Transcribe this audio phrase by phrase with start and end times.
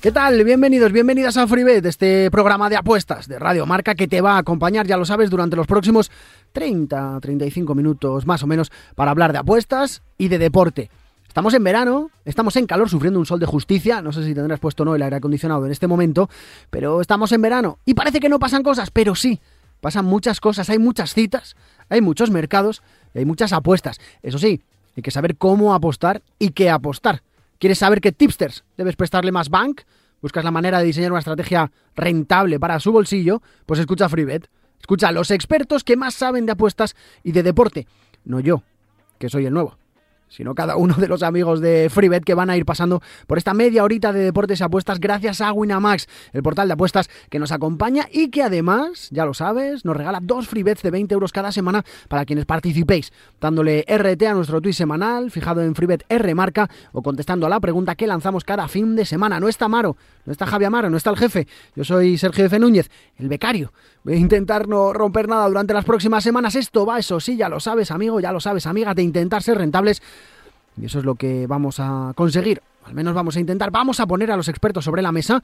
[0.00, 0.44] ¿Qué tal?
[0.44, 4.38] Bienvenidos, bienvenidas a FreeBet, este programa de apuestas de Radio Marca que te va a
[4.38, 6.12] acompañar, ya lo sabes, durante los próximos
[6.52, 10.90] 30, 35 minutos más o menos para hablar de apuestas y de deporte.
[11.38, 14.58] Estamos en verano, estamos en calor sufriendo un sol de justicia, no sé si tendrás
[14.58, 16.28] puesto o no el aire acondicionado en este momento,
[16.68, 19.40] pero estamos en verano y parece que no pasan cosas, pero sí,
[19.80, 21.54] pasan muchas cosas, hay muchas citas,
[21.88, 22.82] hay muchos mercados
[23.14, 24.00] hay muchas apuestas.
[24.20, 24.64] Eso sí,
[24.96, 27.22] hay que saber cómo apostar y qué apostar.
[27.60, 29.82] ¿Quieres saber qué tipsters debes prestarle más bank?
[30.20, 33.42] ¿Buscas la manera de diseñar una estrategia rentable para su bolsillo?
[33.64, 34.50] Pues escucha FreeBet.
[34.80, 37.86] Escucha a los expertos que más saben de apuestas y de deporte.
[38.24, 38.64] No yo,
[39.20, 39.78] que soy el nuevo
[40.28, 43.54] sino cada uno de los amigos de FreeBet que van a ir pasando por esta
[43.54, 47.52] media horita de deportes y apuestas gracias a Winamax, el portal de apuestas que nos
[47.52, 51.52] acompaña y que además, ya lo sabes, nos regala dos FreeBets de 20 euros cada
[51.52, 56.68] semana para quienes participéis, dándole RT a nuestro tweet semanal, fijado en FreeBet R marca
[56.92, 59.40] o contestando a la pregunta que lanzamos cada fin de semana.
[59.40, 62.58] No está Maro, no está Javi Amaro, no está el jefe, yo soy Sergio F.
[62.58, 63.72] Núñez, el becario.
[64.04, 66.54] Voy a intentar no romper nada durante las próximas semanas.
[66.54, 69.58] Esto va, eso sí, ya lo sabes, amigo, ya lo sabes, amiga, de intentar ser
[69.58, 70.02] rentables
[70.80, 72.62] y eso es lo que vamos a conseguir.
[72.84, 73.70] Al menos vamos a intentar.
[73.70, 75.42] Vamos a poner a los expertos sobre la mesa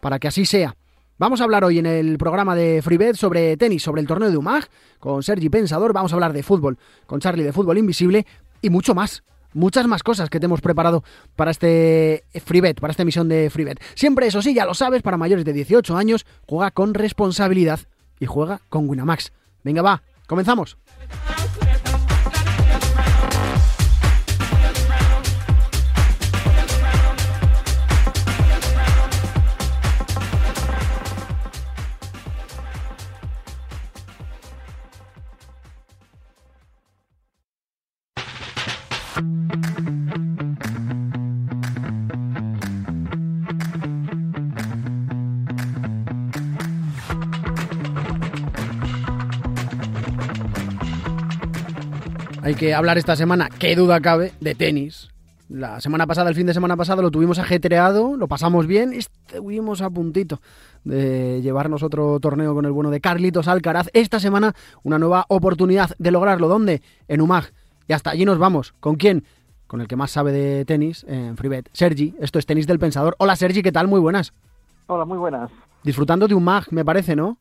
[0.00, 0.74] para que así sea.
[1.18, 4.36] Vamos a hablar hoy en el programa de FreeBet sobre tenis, sobre el torneo de
[4.36, 5.92] UMAG, con Sergi Pensador.
[5.92, 6.76] Vamos a hablar de fútbol
[7.06, 8.26] con Charlie de Fútbol Invisible
[8.60, 9.22] y mucho más.
[9.54, 11.02] Muchas más cosas que te hemos preparado
[11.34, 13.80] para este FreeBet, para esta emisión de FreeBet.
[13.94, 17.80] Siempre eso sí, ya lo sabes, para mayores de 18 años, juega con responsabilidad
[18.20, 19.32] y juega con Winamax.
[19.64, 20.76] Venga, va, comenzamos.
[52.46, 55.08] Hay que hablar esta semana, qué duda cabe, de tenis.
[55.48, 59.82] La semana pasada, el fin de semana pasado, lo tuvimos ajetreado, lo pasamos bien, estuvimos
[59.82, 60.40] a puntito
[60.84, 63.88] de llevarnos otro torneo con el bueno de Carlitos Alcaraz.
[63.94, 66.46] Esta semana, una nueva oportunidad de lograrlo.
[66.46, 66.82] ¿Dónde?
[67.08, 67.50] En UMAG.
[67.88, 68.72] Y hasta allí nos vamos.
[68.80, 69.24] ¿Con quién?
[69.66, 72.14] Con el que más sabe de tenis en Freebet, Sergi.
[72.20, 73.14] Esto es Tenis del Pensador.
[73.18, 73.88] Hola Sergi, ¿qué tal?
[73.88, 74.32] Muy buenas.
[74.86, 75.50] Hola, muy buenas.
[75.82, 77.38] Disfrutando de UMAG, me parece, ¿no?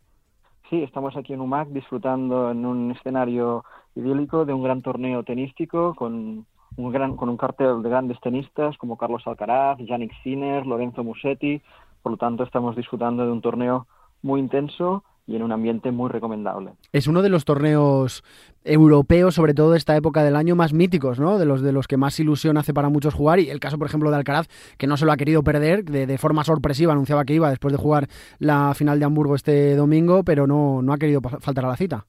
[0.69, 3.63] Sí, estamos aquí en UMAG disfrutando en un escenario
[3.95, 6.45] idílico de un gran torneo tenístico con
[6.77, 11.61] un gran con un cartel de grandes tenistas como Carlos Alcaraz, Yannick Sinner, Lorenzo Musetti.
[12.01, 13.87] Por lo tanto, estamos disfrutando de un torneo
[14.21, 16.73] muy intenso y en un ambiente muy recomendable.
[16.91, 18.23] Es uno de los torneos
[18.63, 21.37] europeos, sobre todo de esta época del año, más míticos, ¿no?
[21.37, 23.39] De los de los que más ilusión hace para muchos jugar.
[23.39, 24.47] Y el caso, por ejemplo, de Alcaraz,
[24.77, 27.71] que no se lo ha querido perder, de, de forma sorpresiva, anunciaba que iba después
[27.71, 28.07] de jugar
[28.39, 32.05] la final de Hamburgo este domingo, pero no, no ha querido faltar a la cita.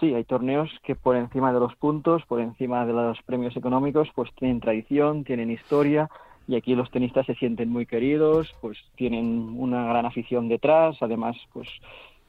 [0.00, 4.08] Sí, hay torneos que por encima de los puntos, por encima de los premios económicos,
[4.14, 6.08] pues tienen tradición, tienen historia
[6.48, 11.36] y aquí los tenistas se sienten muy queridos, pues tienen una gran afición detrás, además
[11.52, 11.68] pues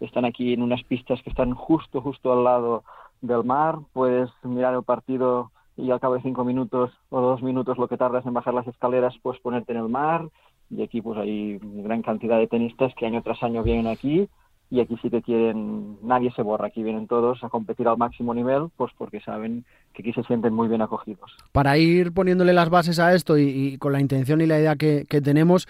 [0.06, 2.84] están aquí en unas pistas que están justo, justo al lado
[3.22, 7.78] del mar, puedes mirar el partido y al cabo de cinco minutos o dos minutos
[7.78, 10.28] lo que tardas en bajar las escaleras, pues ponerte en el mar
[10.70, 14.28] y aquí pues hay gran cantidad de tenistas que año tras año vienen aquí
[14.72, 18.34] y aquí sí que quieren, nadie se borra, aquí vienen todos a competir al máximo
[18.34, 21.36] nivel, pues porque saben que aquí se sienten muy bien acogidos.
[21.52, 25.04] Para ir poniéndole las bases a esto y, con la intención y la idea que,
[25.22, 25.68] tenemos,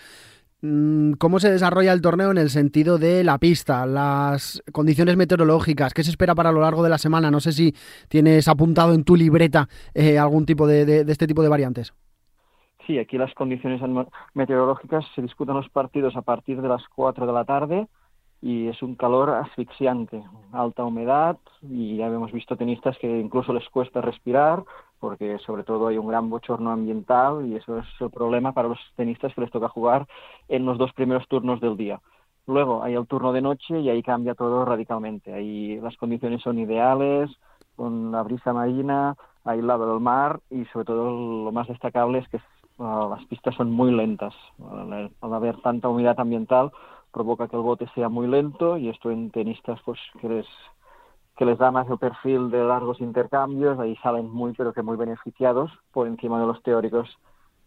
[0.61, 5.91] ¿Cómo se desarrolla el torneo en el sentido de la pista, las condiciones meteorológicas?
[5.91, 7.31] ¿Qué se espera para lo largo de la semana?
[7.31, 7.73] No sé si
[8.09, 11.95] tienes apuntado en tu libreta eh, algún tipo de, de, de, este tipo de variantes.
[12.85, 13.81] Sí, aquí las condiciones
[14.35, 17.88] meteorológicas se disputan los partidos a partir de las 4 de la tarde
[18.39, 20.21] y es un calor asfixiante,
[20.51, 24.63] alta humedad y ya hemos visto tenistas que incluso les cuesta respirar
[25.01, 28.80] porque sobre todo hay un gran bochorno ambiental y eso es el problema para los
[28.95, 30.07] tenistas que les toca jugar
[30.48, 32.00] en los dos primeros turnos del día.
[32.45, 35.33] Luego hay el turno de noche y ahí cambia todo radicalmente.
[35.33, 37.31] Ahí las condiciones son ideales,
[37.75, 42.30] con la brisa marina, hay lado del mar y sobre todo lo más destacable es
[42.30, 42.39] que
[42.77, 44.36] las pistas son muy lentas.
[44.71, 46.71] Al, al haber tanta humedad ambiental,
[47.12, 50.48] provoca que el bote sea muy lento y esto en tenistas pues que les
[51.41, 54.95] que les da más el perfil de largos intercambios, ahí salen muy pero que muy
[54.95, 57.17] beneficiados por encima de los teóricos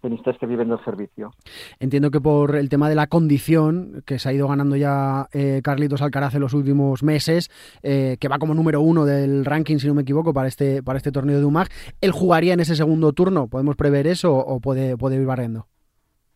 [0.01, 1.33] tenistas que viven del servicio.
[1.81, 5.61] Entiendo que por el tema de la condición que se ha ido ganando ya eh,
[5.65, 7.51] Carlitos Alcaraz en los últimos meses,
[7.83, 10.99] eh, que va como número uno del ranking, si no me equivoco, para este, para
[10.99, 11.67] este torneo de UMAG,
[12.01, 13.49] ¿él jugaría en ese segundo turno?
[13.49, 15.67] ¿Podemos prever eso o puede, puede ir barriendo?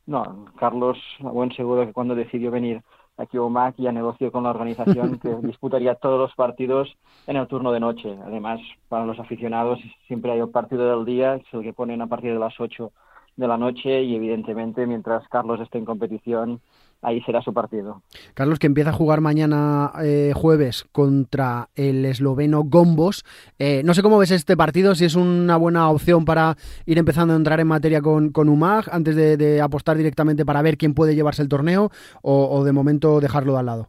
[0.07, 2.83] No, Carlos, a buen seguro que cuando decidió venir
[3.19, 6.89] aquí UMAG ya negoció con la organización que disputaría todos los partidos
[7.27, 8.17] en el turno de noche.
[8.25, 12.07] Además, para los aficionados siempre hay un partido del día, es el que ponen a
[12.07, 12.93] partir de las 8
[13.37, 16.61] de la noche y evidentemente mientras Carlos esté en competición
[17.03, 18.03] ahí será su partido.
[18.35, 23.25] Carlos, que empieza a jugar mañana eh, jueves contra el esloveno Gombos.
[23.59, 26.57] Eh, no sé cómo ves este partido, si es una buena opción para
[26.87, 30.77] ir empezando a entrar en materia con, con UMAG antes de, apostar directamente para ver
[30.77, 31.91] quién puede llevarse el torneo
[32.23, 33.89] o, de momento dejarlo de al lado.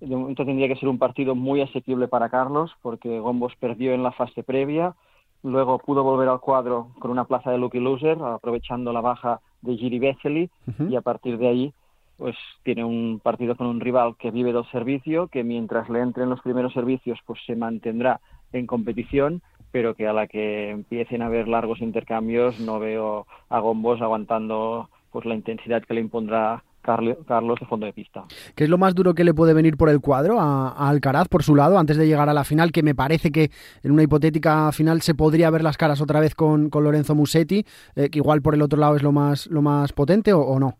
[0.00, 4.02] De momento tendría que ser un partido muy asequible para Carlos porque Gombos perdió en
[4.02, 4.94] la fase previa
[5.42, 9.76] Luego pudo volver al cuadro con una plaza de lucky loser, aprovechando la baja de
[9.76, 10.50] Giri Vesely,
[10.88, 11.74] y a partir de ahí
[12.18, 16.28] pues tiene un partido con un rival que vive del servicio, que mientras le entren
[16.28, 18.20] los primeros servicios pues se mantendrá
[18.52, 23.60] en competición, pero que a la que empiecen a haber largos intercambios no veo a
[23.60, 28.24] Gombos aguantando pues la intensidad que le impondrá Carlos de fondo de pista.
[28.54, 31.42] ¿Qué es lo más duro que le puede venir por el cuadro a, Alcaraz por
[31.42, 32.72] su lado antes de llegar a la final?
[32.72, 33.50] Que me parece que
[33.82, 38.08] en una hipotética final se podría ver las caras otra vez con, Lorenzo Musetti, eh,
[38.08, 40.78] que igual por el otro lado es lo más, lo más potente o, no.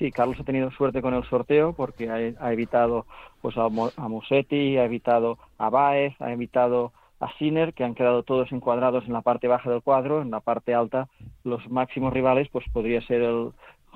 [0.00, 3.04] Sí, Carlos ha tenido suerte con el sorteo porque ha, evitado
[3.42, 8.50] pues, a, Musetti, ha evitado a Baez, ha evitado a Sinner, que han quedado todos
[8.50, 11.06] encuadrados en la parte baja del cuadro, en la parte alta.
[11.44, 13.50] Los máximos rivales, pues podría ser el,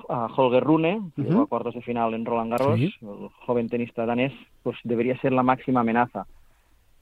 [0.07, 4.05] a Holger Rune, que llegó a cuartos de final en Roland Garros, el joven tenista
[4.05, 4.31] danés,
[4.61, 6.27] pues debería ser la máxima amenaza.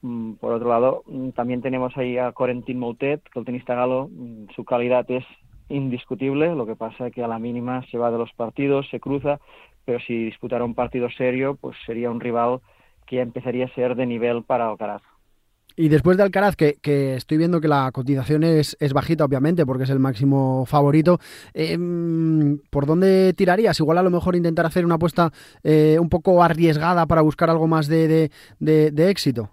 [0.00, 4.08] Mm, por otro lado, mm, también tenemos ahí a Corentin Moutet, que el tenista galo,
[4.10, 5.26] mm, su calidad es
[5.68, 9.00] indiscutible, lo que pasa es que a la mínima se va de los partidos, se
[9.00, 9.40] cruza,
[9.84, 12.60] pero si disputara un partido serio, pues sería un rival
[13.06, 15.02] que ya empezaría a ser de nivel para Alcaraz.
[15.76, 16.78] Y después de Alcaraz, que,
[17.16, 21.18] estoy viendo que la cotización es, bajita, obviamente, porque es el máximo favorito,
[21.52, 23.80] em, ¿por dónde tirarías?
[23.80, 25.32] Igual a lo mejor intentar hacer una apuesta
[25.64, 28.30] eh, un poco arriesgada para buscar algo más de,
[28.96, 29.50] éxito.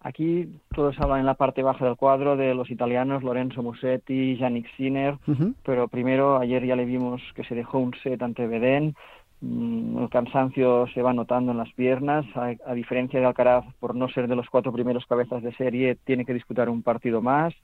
[0.00, 4.68] Aquí todos hablan en la parte baja del cuadro de los italianos Lorenzo Musetti, Yannick
[4.76, 5.18] Sinner,
[5.64, 8.94] pero primero ayer ya le vimos que se dejó un set ante Bedén,
[9.40, 12.26] Mm, el cansancio se va notando en las piernas.
[12.34, 16.24] A, diferencia de Alcaraz, por no ser de los cuatro primeros cabezas de serie, tiene
[16.24, 17.54] que disputar un partido más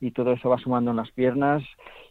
[0.00, 1.62] y todo eso va sumando en las piernas.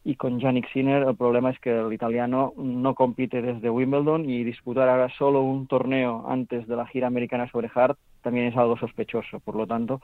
[0.04, 4.44] Y con Yannick Sinner el problema es que el italiano no compite desde Wimbledon y
[4.44, 7.96] disputar ahora solo un torneo antes de la gira americana sobre hard
[8.28, 9.40] también es algo sospechoso.
[9.40, 10.02] Por lo tanto,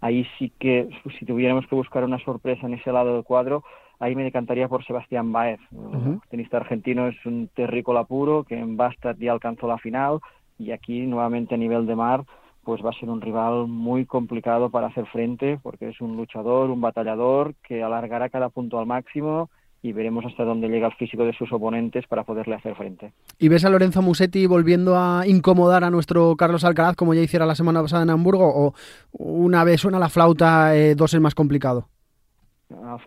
[0.00, 0.88] ahí sí que
[1.18, 3.64] si tuviéramos que buscar una sorpresa en ese lado del cuadro,
[3.98, 5.58] ahí me decantaría por Sebastián Baez.
[5.72, 10.20] El tenista argentino es un terrícola puro que en Bastad ya alcanzó la final
[10.56, 12.24] y aquí nuevamente a nivel de mar
[12.62, 16.70] pues va a ser un rival muy complicado para hacer frente porque es un luchador,
[16.70, 19.50] un batallador que alargará cada punto al máximo
[19.84, 23.12] y veremos hasta dónde llega el físico de sus oponentes para poderle hacer frente.
[23.38, 27.44] ¿Y ves a Lorenzo Musetti volviendo a incomodar a nuestro Carlos Alcaraz como ya hiciera
[27.44, 28.74] la semana pasada en Hamburgo o
[29.12, 31.88] una vez suena la flauta, eh, dos es más complicado?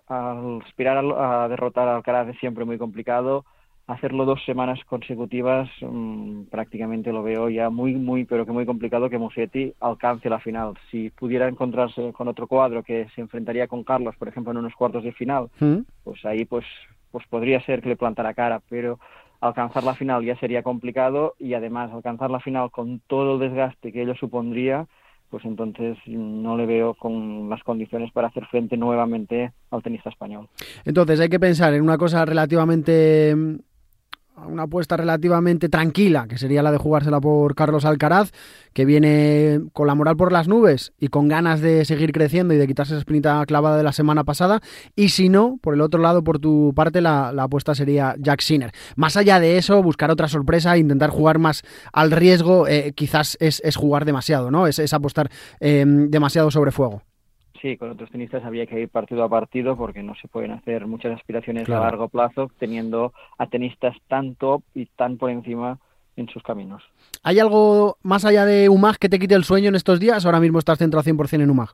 [0.08, 3.44] al aspirar a, derrotar al Alcaraz es siempre muy complicado.
[3.88, 9.10] Hacerlo dos semanas consecutivas mm, prácticamente lo veo ya muy, muy, pero que muy complicado
[9.10, 10.74] que Musetti alcance la final.
[10.92, 14.76] Si pudiera encontrarse con otro cuadro que se enfrentaría con Carlos, por ejemplo, en unos
[14.76, 15.78] cuartos de final, ¿Mm?
[16.04, 16.66] pues ahí pues,
[17.12, 19.00] pues podría ser que le plantara cara, pero
[19.40, 23.94] alcanzar la final ya sería complicado y además alcanzar la final con todo el desgaste
[23.94, 24.88] que ello supondría,
[25.30, 30.48] pues entonces no le veo con las condiciones para hacer frente nuevamente al tenista español.
[30.86, 33.36] Entonces hay que pensar en una cosa relativamente
[34.46, 38.32] una apuesta relativamente tranquila, que sería la de jugársela por Carlos Alcaraz,
[38.74, 42.58] que viene con la moral por las nubes y con ganas de seguir creciendo y
[42.58, 44.62] de quitarse esa espinita clavada de la semana pasada.
[44.96, 48.72] Y si no, por el otro lado, por tu parte, la, apuesta sería Jack Sinner.
[48.96, 53.76] Más allá de eso, buscar otra sorpresa, intentar jugar más al riesgo, eh, quizás es,
[53.76, 54.68] jugar demasiado, ¿no?
[54.68, 55.30] Es, apostar
[55.60, 57.02] eh, demasiado sobre fuego.
[57.62, 60.86] Sí, con otros tenistas había que ir partido a partido porque no se pueden hacer
[60.86, 65.80] muchas aspiraciones a largo plazo teniendo a tenistas tan top y tan por encima
[66.16, 66.84] en sus caminos.
[67.24, 70.26] ¿Hay algo más allá de UMAG que te quite el sueño en estos días?
[70.26, 71.70] Ahora mismo estás centrado 100% en UMAG.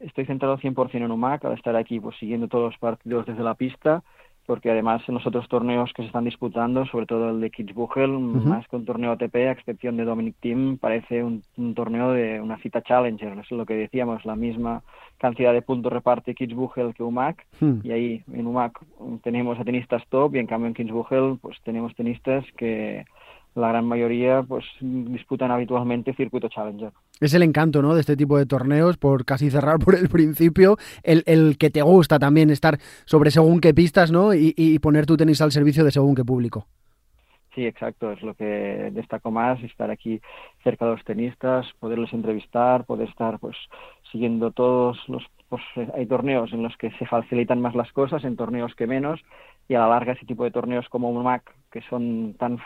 [0.00, 3.54] Estoy centrado 100% en UMAG, al estar aquí pues siguiendo todos los partidos desde la
[3.54, 4.02] pista
[4.46, 8.10] porque además en los otros torneos que se están disputando, sobre todo el de Kitzbühel,
[8.10, 11.42] más que un torneo ATP, a excepción de Dominic Thiem, parece un,
[11.74, 14.82] torneo de una cita Challenger, es lo que decíamos, la misma
[15.18, 17.78] cantidad de puntos reparte Kitzbühel que UMAC, hmm.
[17.84, 18.78] y ahí en UMAC
[19.22, 23.04] tenemos a tenistas top, y en cambio en Kitzbühel pues tenemos tenistas que
[23.54, 26.90] la gran mayoría pues disputan habitualmente circuito Challenger.
[27.20, 27.94] Es el encanto ¿no?
[27.94, 31.82] de este tipo de torneos, por casi cerrar por el principio, el, el que te
[31.82, 34.34] gusta también estar sobre según qué pistas ¿no?
[34.34, 36.66] Y, y, poner tu tenis al servicio de según qué público.
[37.54, 40.20] Sí, exacto, es lo que destaco más, estar aquí
[40.64, 43.56] cerca de los tenistas, poderles entrevistar, poder estar pues
[44.10, 45.62] siguiendo todos los pues
[45.94, 49.20] hay torneos en los que se facilitan más las cosas, en torneos que menos,
[49.68, 52.56] y a la larga ese tipo de torneos como un MAC que son tan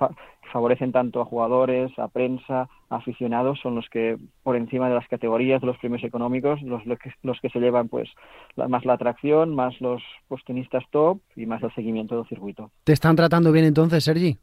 [0.52, 5.08] favorecen tanto a jugadores, a prensa, a aficionados, son los que por encima de las
[5.08, 6.82] categorías de los premios económicos, los,
[7.22, 8.10] los que se llevan pues
[8.56, 12.70] más la atracción, más los pues, tenistas top y más el seguimiento del circuito.
[12.84, 14.36] ¿Te están tratando bien entonces, Sergi?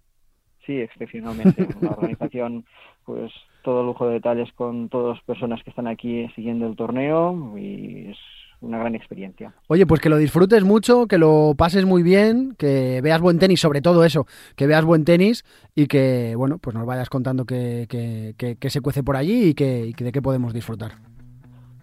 [0.65, 1.67] Sí, excepcionalmente.
[1.81, 2.65] La organización,
[3.05, 3.31] pues
[3.63, 8.07] todo lujo de detalles con todas las personas que están aquí siguiendo el torneo y
[8.09, 8.17] es
[8.61, 9.53] una gran experiencia.
[9.67, 13.59] Oye, pues que lo disfrutes mucho, que lo pases muy bien, que veas buen tenis,
[13.59, 15.43] sobre todo eso, que veas buen tenis
[15.75, 19.87] y que, bueno, pues nos vayas contando qué que, se cuece por allí y, que,
[19.87, 20.93] y de qué podemos disfrutar.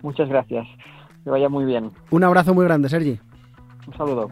[0.02, 0.67] Muchas gracias.
[1.25, 1.91] Que vaya muy bien.
[2.11, 3.19] Un abrazo muy grande, Sergi.
[3.87, 4.31] Un saludo.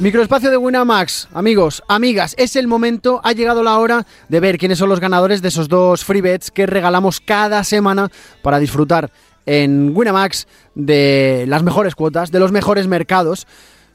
[0.00, 4.78] Microespacio de Winamax, amigos, amigas, es el momento, ha llegado la hora de ver quiénes
[4.78, 9.12] son los ganadores de esos dos free bets que regalamos cada semana para disfrutar
[9.44, 13.46] en Winamax de las mejores cuotas, de los mejores mercados.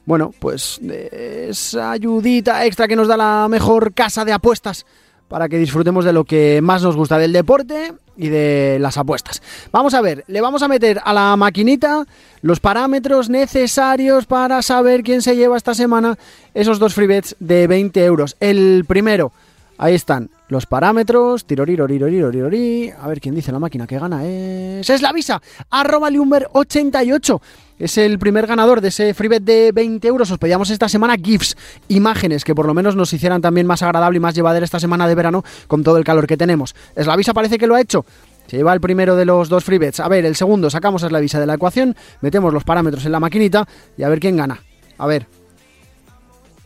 [0.05, 4.85] Bueno, pues de esa ayudita extra que nos da la mejor casa de apuestas
[5.27, 9.41] para que disfrutemos de lo que más nos gusta del deporte y de las apuestas.
[9.71, 12.05] Vamos a ver, le vamos a meter a la maquinita
[12.41, 16.17] los parámetros necesarios para saber quién se lleva esta semana
[16.53, 18.35] esos dos free bets de 20 euros.
[18.39, 19.31] El primero,
[19.77, 24.89] ahí están los parámetros, tirorirorirorirorirori, a ver quién dice la máquina que gana es...
[24.89, 27.41] Es la visa, arroba Lumber 88
[27.77, 30.31] es el primer ganador de ese freebet de 20 euros.
[30.31, 34.17] Os pedíamos esta semana GIFs, imágenes que por lo menos nos hicieran también más agradable
[34.17, 36.75] y más llevadera esta semana de verano con todo el calor que tenemos.
[36.95, 38.05] Eslavisa parece que lo ha hecho.
[38.47, 39.99] Se lleva el primero de los dos freebets.
[39.99, 43.19] A ver, el segundo, sacamos a Eslavisa de la ecuación, metemos los parámetros en la
[43.19, 43.67] maquinita
[43.97, 44.61] y a ver quién gana.
[44.97, 45.27] A ver.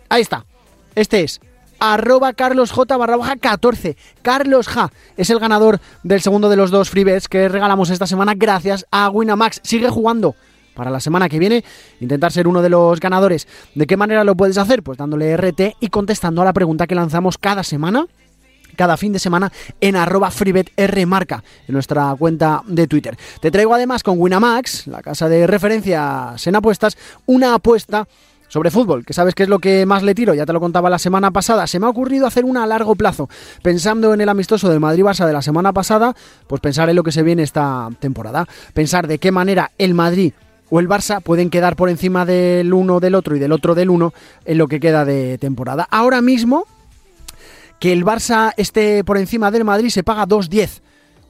[0.09, 0.45] Ahí está.
[0.95, 1.39] Este es
[1.79, 3.95] arroba carlosj barra baja 14.
[4.21, 8.33] Carlos J es el ganador del segundo de los dos freebets que regalamos esta semana
[8.35, 9.61] gracias a Winamax.
[9.63, 10.35] Sigue jugando
[10.79, 11.65] para la semana que viene,
[11.99, 13.49] intentar ser uno de los ganadores.
[13.75, 14.81] ¿De qué manera lo puedes hacer?
[14.81, 18.07] Pues dándole RT y contestando a la pregunta que lanzamos cada semana
[18.77, 23.17] cada fin de semana en arroba freebetrmarca, en nuestra cuenta de Twitter.
[23.41, 28.07] Te traigo además con Winamax, la casa de referencias en apuestas, una apuesta
[28.47, 30.89] sobre fútbol, que sabes que es lo que más le tiro, ya te lo contaba
[30.89, 33.29] la semana pasada, se me ha ocurrido hacer una a largo plazo,
[33.61, 36.15] pensando en el amistoso del Madrid-Barça de la semana pasada,
[36.47, 40.33] pues pensar en lo que se viene esta temporada, pensar de qué manera el Madrid
[40.69, 43.89] o el Barça pueden quedar por encima del uno del otro y del otro del
[43.89, 44.13] uno
[44.45, 45.87] en lo que queda de temporada.
[45.89, 46.65] Ahora mismo,
[47.79, 50.81] que el Barça esté por encima del Madrid se paga 2.10.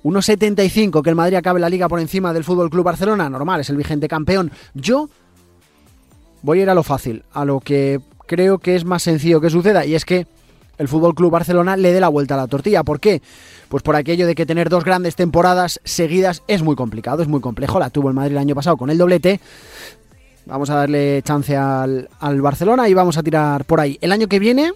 [0.03, 3.69] 1.75 que el Madrid acabe la liga por encima del Fútbol Club Barcelona, normal, es
[3.69, 4.51] el vigente campeón.
[4.74, 5.10] Yo
[6.41, 9.50] voy a ir a lo fácil, a lo que creo que es más sencillo que
[9.50, 10.25] suceda, y es que
[10.77, 12.84] el Fútbol Club Barcelona le dé la vuelta a la tortilla.
[12.84, 13.22] ¿Por qué?
[13.70, 17.40] Pues por aquello de que tener dos grandes temporadas seguidas es muy complicado, es muy
[17.40, 17.80] complejo.
[17.80, 19.40] La tuvo el Madrid el año pasado con el doblete.
[20.48, 24.00] Vamos a darle chance al, al Barcelona y vamos a tirar por ahí.
[24.02, 24.74] El año que viene,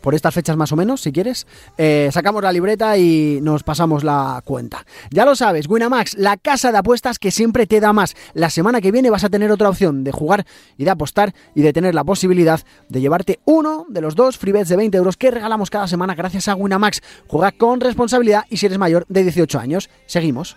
[0.00, 1.46] por estas fechas más o menos, si quieres,
[1.78, 4.84] eh, sacamos la libreta y nos pasamos la cuenta.
[5.10, 8.14] Ya lo sabes, Winamax, la casa de apuestas que siempre te da más.
[8.34, 11.62] La semana que viene vas a tener otra opción de jugar y de apostar y
[11.62, 15.16] de tener la posibilidad de llevarte uno de los dos free bets de 20 euros
[15.16, 17.02] que regalamos cada semana gracias a Winamax.
[17.26, 19.90] Juega con responsabilidad y si eres mayor de 18 años.
[20.06, 20.56] Seguimos.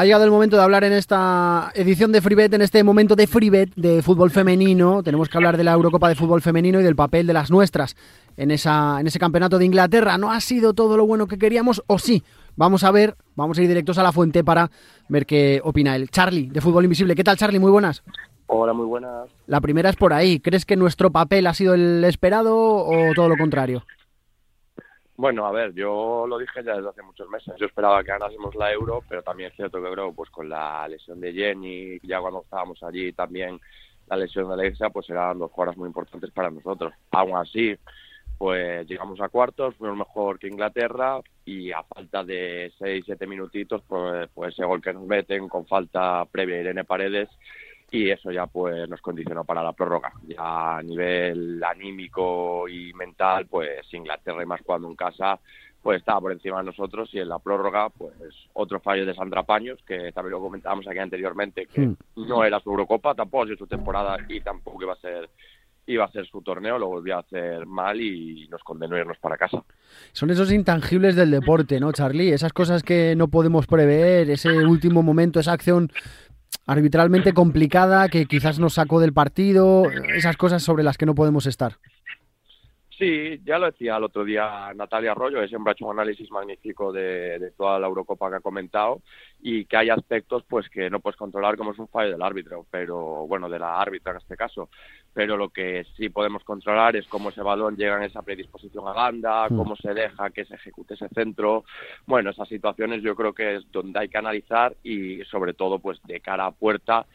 [0.00, 3.26] Ha llegado el momento de hablar en esta edición de Freebet, en este momento de
[3.26, 5.02] Freebet de fútbol femenino.
[5.02, 7.96] Tenemos que hablar de la Eurocopa de fútbol femenino y del papel de las nuestras
[8.36, 10.16] en, esa, en ese campeonato de Inglaterra.
[10.16, 12.22] ¿No ha sido todo lo bueno que queríamos o sí?
[12.54, 14.70] vamos a ver, vamos a ir directos a la fuente para
[15.08, 16.10] ver qué opina él.
[16.10, 17.16] Charlie, de Fútbol Invisible.
[17.16, 17.58] ¿Qué tal, Charlie?
[17.58, 18.04] Muy buenas.
[18.46, 19.28] Hola, muy buenas.
[19.48, 20.38] La primera es por ahí.
[20.38, 23.84] ¿Crees que nuestro papel ha sido el esperado o todo lo contrario?
[25.18, 27.52] Bueno, a ver, yo lo dije ya desde hace muchos meses.
[27.58, 30.86] Yo esperaba que ganásemos la Euro, pero también es cierto que creo, pues con la
[30.86, 33.60] lesión de Jenny, ya cuando estábamos allí también
[34.06, 36.92] la lesión de Alexia, pues eran dos jugadoras muy importantes para nosotros.
[37.10, 37.76] Aún así,
[38.38, 43.82] pues llegamos a cuartos, fuimos mejor que Inglaterra y a falta de seis, siete minutitos,
[43.88, 47.28] pues, pues ese gol que nos meten con falta previa Irene Paredes
[47.90, 50.12] y eso ya pues nos condicionó para la prórroga.
[50.26, 55.38] Ya a nivel anímico y mental, pues Inglaterra y más cuando en casa,
[55.82, 58.12] pues estaba por encima de nosotros y en la prórroga, pues
[58.52, 61.96] otro fallo de Sandra Paños, que también lo comentábamos aquí anteriormente, que hmm.
[62.16, 65.30] no era su Eurocopa, tampoco es su temporada y tampoco iba a ser
[65.88, 69.18] iba a hacer su torneo, lo volvió a hacer mal y nos condenó a irnos
[69.18, 69.64] para casa.
[70.12, 72.32] Son esos intangibles del deporte, ¿no, Charlie?
[72.32, 75.90] Esas cosas que no podemos prever, ese último momento, esa acción
[76.68, 81.46] arbitralmente complicada que quizás nos sacó del partido, esas cosas sobre las que no podemos
[81.46, 81.78] estar.
[82.98, 86.28] Sí, ya lo decía el otro día Natalia Arroyo, que siempre ha hecho un análisis
[86.32, 89.02] magnífico de, toda la Eurocopa que ha comentado
[89.40, 92.66] y que hay aspectos pues que no puedes controlar como es un fallo del árbitro,
[92.68, 94.68] pero bueno, de la árbitra en este caso,
[95.14, 98.92] pero lo que sí podemos controlar es cómo ese balón llega en esa predisposición a
[98.92, 99.56] banda, hmm.
[99.56, 101.64] cómo se deja que se ejecute ese centro.
[102.04, 106.02] Bueno, esas situaciones yo creo que es donde hay que analizar y sobre todo pues
[106.02, 107.06] de cara a puerta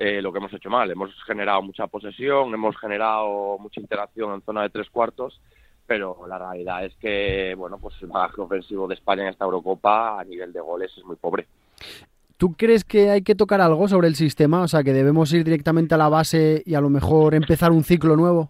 [0.00, 0.88] eh, lo que hemos hecho mal.
[0.88, 5.40] Hemos generado mucha posesión, hemos generado mucha interacción en zona de tres cuartos,
[5.86, 10.20] pero la realidad es que bueno, pues el bagaje ofensivo de España en esta Eurocopa
[10.20, 11.48] a nivel de goles es muy pobre.
[12.36, 14.62] ¿Tú crees que hay que tocar algo sobre el sistema?
[14.62, 17.82] O sea, que debemos ir directamente a la base y a lo mejor empezar un
[17.82, 18.48] ciclo nuevo.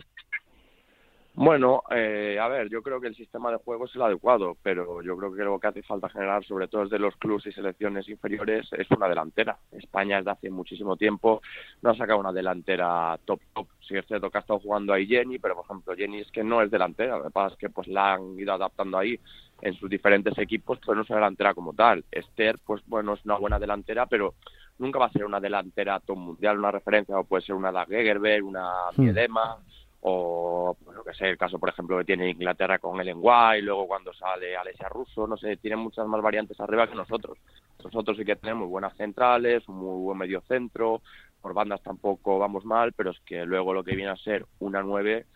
[1.40, 5.00] Bueno, eh, a ver, yo creo que el sistema de juego es el adecuado, pero
[5.02, 8.09] yo creo que lo que hace falta generar, sobre todo desde los clubes y selecciones
[8.09, 9.57] inferiores, es una delantera.
[9.71, 11.40] España desde hace muchísimo tiempo
[11.80, 13.68] no ha sacado una delantera top top.
[13.87, 16.42] Sí es cierto que ha estado jugando ahí Jenny, pero por ejemplo Jenny es que
[16.42, 19.21] no es delantera, lo que pasa es que pues la han ido adaptando ahí
[19.62, 22.04] en sus diferentes equipos, pero no es una delantera como tal.
[22.11, 24.35] Esther, pues bueno, es una buena delantera, pero
[24.78, 28.45] nunca va a ser una delantera top mundial, una referencia, o puede ser una Dagegerberg,
[28.45, 29.03] una hmm.
[29.03, 29.59] Miedema
[30.00, 33.62] o pues, lo que sé, el caso por ejemplo que tiene Inglaterra con el y
[33.62, 37.38] luego cuando sale Alesia Russo, no sé, tiene muchas más variantes arriba que nosotros.
[37.82, 41.00] Nosotros sí que tenemos buenas centrales, un muy buen medio centro,
[41.40, 44.82] por bandas tampoco vamos mal, pero es que luego lo que viene a ser una
[44.82, 45.26] nueve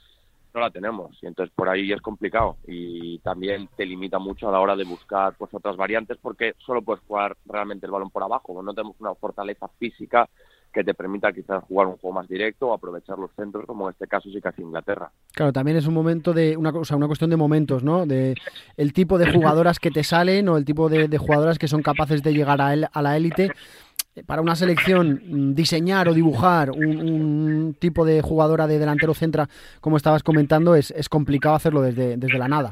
[0.55, 1.16] no la tenemos.
[1.22, 2.57] Y entonces por ahí es complicado.
[2.66, 6.83] Y también te limita mucho a la hora de buscar pues otras variantes porque solo
[6.83, 10.29] puedes jugar realmente el balón por abajo, no tenemos una fortaleza física
[10.73, 13.93] que te permita quizás jugar un juego más directo o aprovechar los centros, como en
[13.93, 15.11] este caso sí que hace Inglaterra.
[15.33, 18.07] Claro, también es un momento de una cosa, una cuestión de momentos, ¿no?
[18.07, 18.35] De
[18.77, 22.23] el tipo de jugadoras que te salen o el tipo de, jugadoras que son capaces
[22.23, 23.53] de llegar a, a la élite.
[24.27, 29.49] Para una selección, mm, diseñar o dibujar un, tipo de jugadora de delantero centra,
[29.81, 32.71] como estabas comentando, es, es complicado hacerlo desde, desde la nada.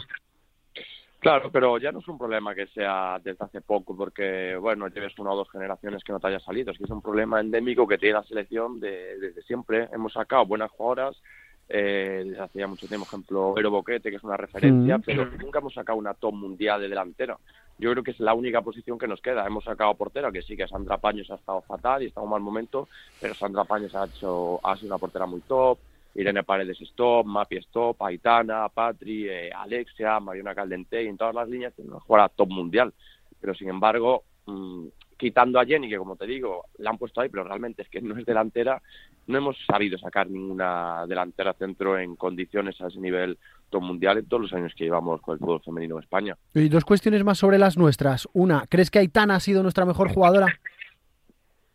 [1.21, 5.19] Claro, pero ya no es un problema que sea desde hace poco, porque, bueno, lleves
[5.19, 6.73] una o dos generaciones que no te haya salido.
[6.73, 9.89] Es que es un problema endémico que tiene la selección desde siempre.
[9.93, 11.21] Hemos sacado buenas jugadoras
[11.69, 15.03] eh, desde hace ya mucho tiempo, ejemplo, Vero Boquete, que es una referencia, mm.
[15.03, 17.37] pero nunca hemos sacado una top mundial de delantera.
[17.79, 19.47] Yo creo que es la única posición que nos queda.
[19.47, 22.31] Hemos sacado portera, que sí que Sandra Paños ha estado fatal y está en un
[22.31, 22.89] mal momento,
[23.21, 25.79] pero Sandra Paños ha, hecho, ha sido una portera muy top.
[26.15, 31.49] Irene Paredes stop, Mapi stop, Aitana, Patri, eh, Alexia, Mariona Caldente, y en todas las
[31.49, 32.93] líneas tiene una jugadora top mundial.
[33.41, 37.29] Pero sin embargo, mm, quitando a Jenny, que como te digo, la han puesto ahí,
[37.29, 38.83] pero realmente es que no es delantera,
[39.27, 44.27] no hemos sabido sacar ninguna delantera centro en condiciones a ese nivel top mundial en
[44.27, 46.37] todos los años que llevamos con el fútbol femenino de España.
[46.55, 48.29] Y dos cuestiones más sobre las nuestras.
[48.33, 50.59] Una, ¿crees que Aitana ha sido nuestra mejor jugadora?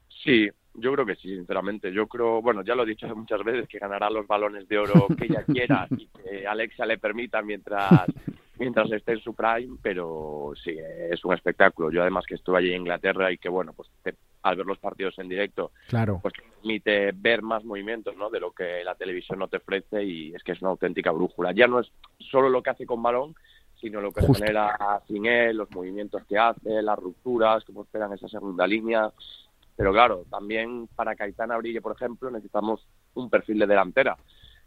[0.10, 1.92] Sí, yo creo que sí, sinceramente.
[1.92, 5.08] Yo creo, bueno, ya lo he dicho muchas veces, que ganará los balones de oro
[5.18, 8.06] que ella quiera y que Alexa le permita mientras
[8.58, 10.76] mientras esté en su prime, pero sí,
[11.12, 11.92] es un espectáculo.
[11.92, 13.90] Yo además que estuve allí en Inglaterra y que, bueno, pues
[14.44, 16.20] al ver los partidos en directo, claro.
[16.22, 18.30] pues permite ver más movimientos, ¿no?
[18.30, 21.52] De lo que la televisión no te ofrece y es que es una auténtica brújula.
[21.52, 23.36] Ya no es solo lo que hace con balón,
[23.80, 28.28] sino lo que genera sin él, los movimientos que hace, las rupturas, cómo esperan esa
[28.28, 29.12] segunda línea.
[29.76, 34.18] Pero claro, también para Caetana brille, por ejemplo, necesitamos un perfil de delantera.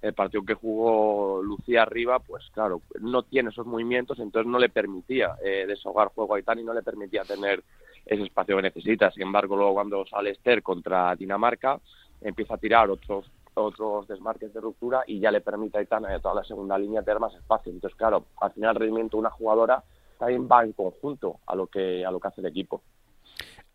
[0.00, 4.68] El partido que jugó Lucía arriba, pues claro, no tiene esos movimientos, entonces no le
[4.68, 7.64] permitía eh, deshogar juego a Aitana y no le permitía tener
[8.06, 9.10] ese espacio que necesita.
[9.10, 11.80] Sin embargo, luego cuando sale Esther contra Dinamarca,
[12.20, 16.14] empieza a tirar otros otros desmarques de ruptura y ya le permite a Aitana y
[16.14, 17.72] a toda la segunda línea tener más espacio.
[17.72, 19.82] Entonces, claro, al final el rendimiento de una jugadora
[20.18, 22.82] también va en conjunto a lo que, a lo que hace el equipo.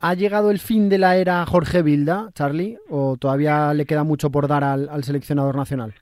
[0.06, 4.30] ¿Ha llegado el fin de la era Jorge Vilda, Charlie, o todavía le queda mucho
[4.30, 5.94] por dar al seleccionador nacional?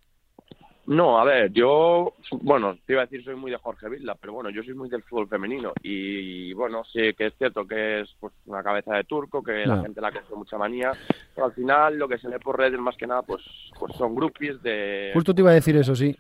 [0.87, 4.33] No, a ver, yo, bueno, te iba a decir soy muy de Jorge Vilda, pero
[4.33, 8.09] bueno, yo soy muy del fútbol femenino y, bueno, sí que es cierto que es
[8.19, 10.93] pues una cabeza de turco, que la gente la coge mucha manía,
[11.35, 13.41] pero al final lo que se lee por redes más que nada pues,
[13.79, 15.11] pues son groupies de...
[15.13, 16.17] Justo te iba a decir eso, sí.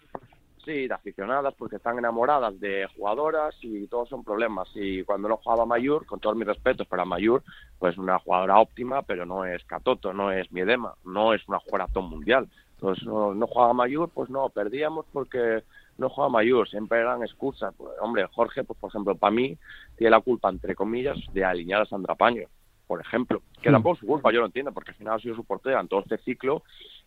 [0.65, 4.69] Sí, de aficionadas porque están enamoradas de jugadoras y todos son problemas.
[4.75, 7.43] Y cuando no jugaba Mayur, con todos mis respetos para Mayur,
[7.79, 11.91] pues una jugadora óptima, pero no es Catoto, no es Miedema, no es una jugadora
[11.91, 12.47] top mundial.
[12.75, 15.63] Entonces no, no jugaba Mayur, pues no, perdíamos porque
[15.97, 17.73] no jugaba Mayur, siempre eran excusas.
[17.75, 19.57] Pues, hombre, Jorge, pues por ejemplo, para mí
[19.97, 22.47] tiene la culpa, entre comillas, de alinear a Sandra Paño,
[22.85, 23.41] por ejemplo.
[23.61, 23.73] Que mm.
[23.73, 25.87] tampoco es su culpa, yo lo entiendo, porque al final ha sido su portera en
[25.87, 26.63] todo este ciclo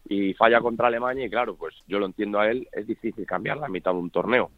[0.06, 3.56] y falla contra Alemania y claro, pues yo lo entiendo a él, es difícil cambiar
[3.56, 4.50] la mitad de un torneo.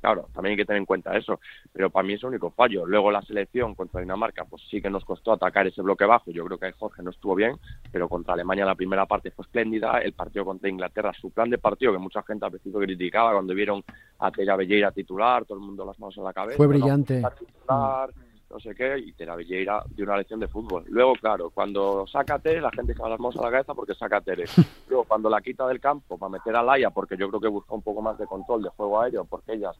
[0.00, 1.40] Claro, también hay que tener en cuenta eso,
[1.72, 2.86] pero para mí es el único fallo.
[2.86, 6.30] Luego la selección contra Dinamarca, pues sí que nos costó atacar ese bloque bajo.
[6.30, 7.58] Yo creo que Jorge no estuvo bien,
[7.92, 9.98] pero contra Alemania la primera parte fue espléndida.
[9.98, 13.52] El partido contra Inglaterra, su plan de partido, que mucha gente al principio criticaba cuando
[13.52, 13.84] vieron
[14.20, 16.56] a Tella Belleira titular, todo el mundo las manos en la cabeza.
[16.56, 17.20] Fue brillante
[17.68, 18.08] no
[18.58, 20.84] sé qué, y te la Belleira de una lección de fútbol.
[20.88, 23.74] Luego, claro, cuando saca a Tere, la gente se va las manos a la cabeza
[23.74, 24.44] porque saca a Tere.
[24.88, 27.74] Luego, cuando la quita del campo para meter a Laia, porque yo creo que busca
[27.74, 29.76] un poco más de control de juego aéreo, porque ellas,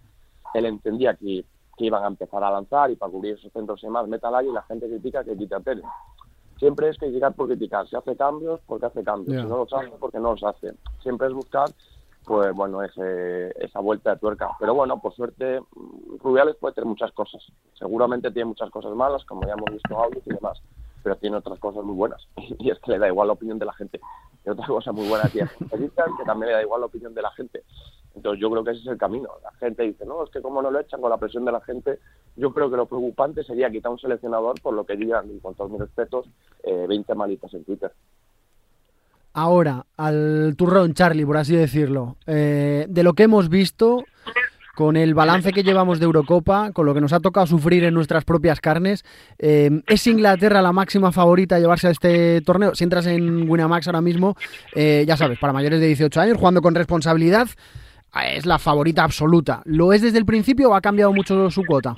[0.54, 1.44] él entendía que,
[1.76, 4.30] que iban a empezar a lanzar y para cubrir esos centros y más, meta a
[4.30, 5.83] Laia y la gente critica que quita a Tere.
[6.61, 7.88] Siempre es criticar por criticar.
[7.88, 9.42] Si hace cambios, porque hace cambios.
[9.42, 10.74] Si no los hace, porque no los hace.
[11.02, 11.70] Siempre es buscar
[12.30, 14.50] pues bueno, ese, esa vuelta de tuerca.
[14.60, 15.60] Pero bueno, por suerte,
[16.20, 17.42] Rubiales puede tener muchas cosas.
[17.76, 20.62] Seguramente tiene muchas cosas malas, como ya hemos visto audios y demás,
[21.02, 22.24] pero tiene otras cosas muy buenas.
[22.60, 24.00] Y es que le da igual la opinión de la gente.
[24.46, 27.32] Y otra cosa muy buena tiene que también le da igual la opinión de la
[27.32, 27.64] gente.
[28.14, 29.30] Entonces yo creo que ese es el camino.
[29.42, 31.60] La gente dice, no, es que como no lo echan con la presión de la
[31.62, 31.98] gente,
[32.36, 35.56] yo creo que lo preocupante sería quitar un seleccionador por lo que digan, y con
[35.56, 36.26] todos mis respetos,
[36.62, 37.92] eh, 20 malitas en Twitter
[39.32, 44.04] ahora al turrón, Charlie, por así decirlo, eh, de lo que hemos visto,
[44.74, 47.94] con el balance que llevamos de Eurocopa, con lo que nos ha tocado sufrir en
[47.94, 49.04] nuestras propias carnes,
[49.38, 52.74] eh, ¿es Inglaterra la máxima favorita a llevarse a este torneo?
[52.74, 54.36] Si entras en Winamax ahora mismo,
[54.74, 57.48] eh, ya sabes, para mayores de 18 años, jugando con responsabilidad,
[58.34, 59.62] es la favorita absoluta.
[59.64, 61.94] ¿Lo es desde el principio o ha cambiado mucho su cuota?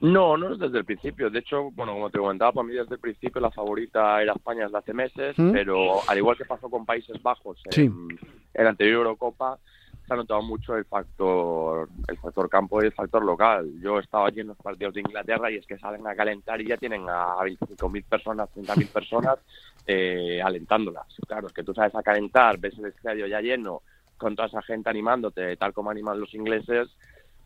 [0.00, 1.30] No, no es desde el principio.
[1.30, 4.64] De hecho, bueno, como te comentaba, para mí desde el principio la favorita era España
[4.64, 5.52] desde hace meses, ¿Mm?
[5.52, 8.08] pero al igual que pasó con Países Bajos en,
[8.54, 9.58] la anterior Eurocopa,
[10.06, 13.68] se ha notado mucho el factor el factor campo y el factor local.
[13.80, 16.60] Yo he estado allí en los partidos de Inglaterra y es que salen a calentar
[16.60, 19.38] y ya tienen a 25.000 personas, 30.000 personas
[19.86, 21.06] eh, alentándolas.
[21.26, 23.82] Claro, es que tú sabes a calentar, ves el estadio ya lleno,
[24.16, 26.88] con toda esa gente animándote, tal como animan los ingleses,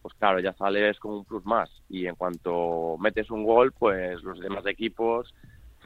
[0.02, 1.70] pues claro, ya sales con un plus más.
[1.88, 5.34] Y en cuanto metes un gol, pues los demás equipos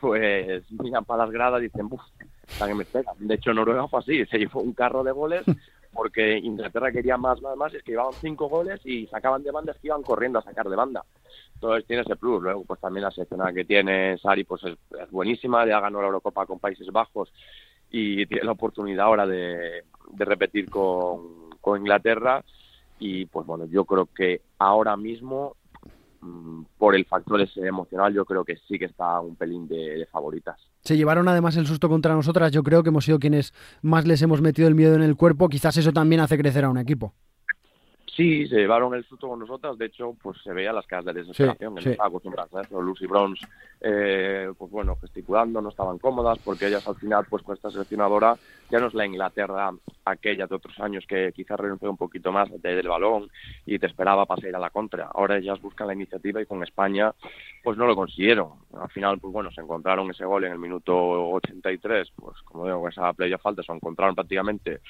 [0.00, 2.02] pues miran para las gradas y dicen, ¡buf!
[2.58, 3.12] que me pega.
[3.18, 5.44] De hecho, Noruega fue así, se llevó un carro de goles
[5.92, 9.72] porque Inglaterra quería más, más, más, es que llevaban cinco goles y sacaban de banda,
[9.72, 11.04] es que iban corriendo a sacar de banda.
[11.54, 12.42] Entonces tiene ese plus.
[12.42, 16.46] Luego, pues también la seleccionada que tiene Sari, pues es, buenísima, ya ganó la Eurocopa
[16.46, 17.32] con Países Bajos
[17.90, 22.44] y tiene la oportunidad ahora de, de repetir con, con Inglaterra
[23.06, 25.56] y pues bueno, yo creo que ahora mismo,
[26.22, 30.08] mm, por el factor ese emocional, yo creo que sí que está un pelín de,
[30.10, 30.58] favoritas.
[30.80, 34.22] Se llevaron además el susto contra nosotras, yo creo que hemos sido quienes más les
[34.22, 37.12] hemos metido el miedo en el cuerpo, quizás eso también hace crecer a un equipo.
[38.16, 39.76] Sí, se llevaron el susto con nosotras.
[39.76, 42.80] De hecho, pues se veía las caras de desesperación, que no estaban acostumbradas a eso.
[42.80, 43.40] Lucy Browns,
[43.80, 48.36] eh, pues bueno, gesticulando, no estaban cómodas, porque ellas al final, pues con esta seleccionadora,
[48.74, 49.70] ya no es la Inglaterra
[50.04, 53.30] aquella de otros años que quizás renunció un poquito más del balón
[53.64, 55.10] y te esperaba para ir a la contra.
[55.14, 57.12] Ahora ellas buscan la iniciativa y con España,
[57.62, 58.48] pues no lo consiguieron.
[58.76, 60.92] Al final, pues bueno, se encontraron ese gol en el minuto
[61.34, 64.80] 83, pues como digo, esa playa falta, se encontraron prácticamente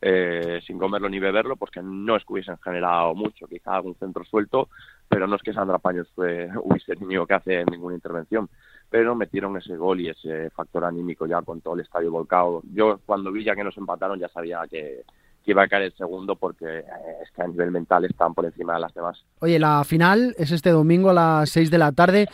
[0.00, 4.24] eh, sin comerlo ni beberlo, porque no es que hubiesen generado mucho, quizá algún centro
[4.24, 4.68] suelto,
[5.08, 8.48] pero no es que Sandra Paños fue, hubiese tenido que hacer ninguna intervención.
[8.92, 12.62] Pero metieron ese gol y ese factor anímico ya con todo el estadio volcado.
[12.74, 15.00] Yo cuando vi ya que nos empataron ya sabía que,
[15.46, 16.84] iba a caer el segundo porque eh,
[17.22, 19.24] es que a nivel mental están por encima de las demás.
[19.40, 22.28] Oye, la final es este domingo a las 6 de la tarde.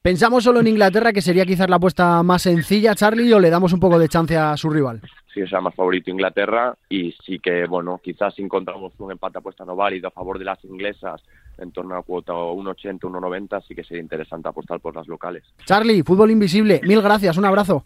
[0.00, 3.74] ¿Pensamos solo en Inglaterra, que sería quizás la apuesta más sencilla, Charlie, o le damos
[3.74, 5.02] un poco de chance a su rival?
[5.34, 9.76] Sí, sea más favorito Inglaterra y sí que, bueno, quizás encontramos un empate apuesta no
[9.76, 11.22] válido a favor de las inglesas
[11.58, 15.44] en torno a cuota 1,80, 1,90, así que sería interesante apostar por las locales.
[15.64, 17.82] Charlie, fútbol invisible, mil gracias, un abrazo.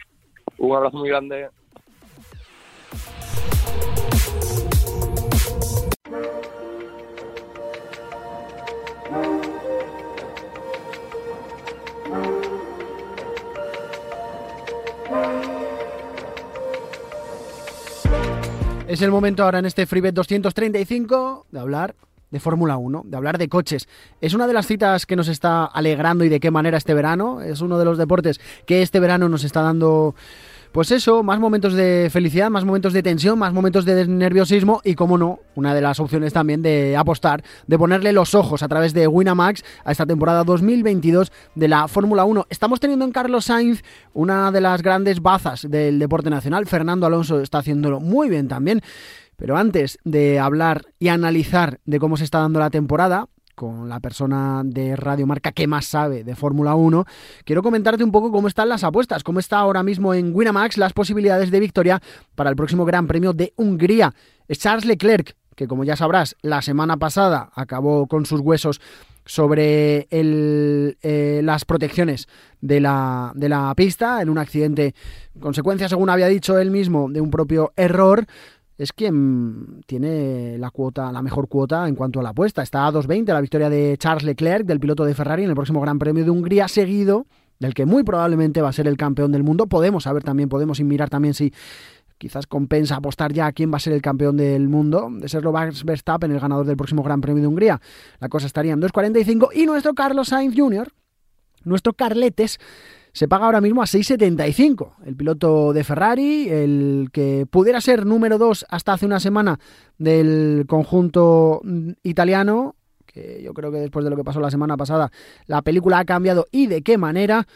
[0.58, 1.48] Un abrazo muy grande.
[18.92, 21.94] Es el momento ahora en este FreeBet 235 de hablar
[22.32, 23.86] de Fórmula 1, de hablar de coches.
[24.20, 27.42] Es una de las citas que nos está alegrando y de qué manera este verano.
[27.42, 30.16] Es uno de los deportes que este verano nos está dando
[30.72, 34.94] pues eso, más momentos de felicidad, más momentos de tensión, más momentos de nerviosismo y,
[34.94, 38.94] como no, una de las opciones también de apostar, de ponerle los ojos a través
[38.94, 42.46] de Winamax a esta temporada 2022 de la Fórmula 1.
[42.48, 43.82] Estamos teniendo en Carlos Sainz
[44.14, 46.64] una de las grandes bazas del deporte nacional.
[46.64, 48.80] Fernando Alonso está haciéndolo muy bien también.
[49.42, 53.26] Pero antes de hablar y analizar de cómo se está dando la temporada,
[53.56, 57.04] con la persona de Radio Marca que más sabe de Fórmula 1,
[57.44, 60.92] quiero comentarte un poco cómo están las apuestas, cómo está ahora mismo en Winamax las
[60.92, 62.00] posibilidades de victoria
[62.36, 64.14] para el próximo Gran Premio de Hungría.
[64.46, 68.80] Es Charles Leclerc, que como ya sabrás, la semana pasada acabó con sus huesos
[69.24, 72.28] sobre eh, las protecciones
[72.60, 74.94] de la, de la pista en un accidente,
[75.40, 78.24] consecuencia, según había dicho él mismo, de un propio error
[78.78, 82.62] es quien tiene la cuota, la mejor cuota en cuanto a la apuesta.
[82.62, 85.80] Está a 2.20 la victoria de Charles Leclerc, del piloto de Ferrari, en el próximo
[85.80, 87.26] Gran Premio de Hungría, seguido
[87.62, 89.68] del que muy probablemente va a ser el campeón del mundo.
[89.68, 91.54] Podemos saber también, podemos mirar también si
[92.18, 95.08] quizás compensa apostar ya a quién va a ser el campeón del mundo.
[95.12, 97.80] De serlo Max Verstappen, el ganador del próximo Gran Premio de Hungría.
[98.18, 100.88] La cosa estaría en 2.45 y nuestro Carlos Sainz Jr.,
[101.64, 102.58] nuestro Carletes,
[103.12, 104.94] se paga ahora mismo a 6,75.
[105.04, 109.58] El piloto de Ferrari, el que pudiera ser número 2 hasta hace una semana
[109.98, 111.60] del conjunto
[112.02, 112.74] italiano,
[113.06, 115.12] que yo creo que después de lo que pasó la semana pasada,
[115.46, 117.46] la película ha cambiado y de qué manera.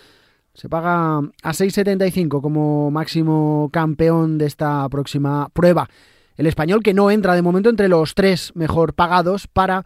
[0.53, 5.89] Se paga a 6,75 como máximo campeón de esta próxima prueba.
[6.37, 9.85] El español que no entra de momento entre los tres mejor pagados para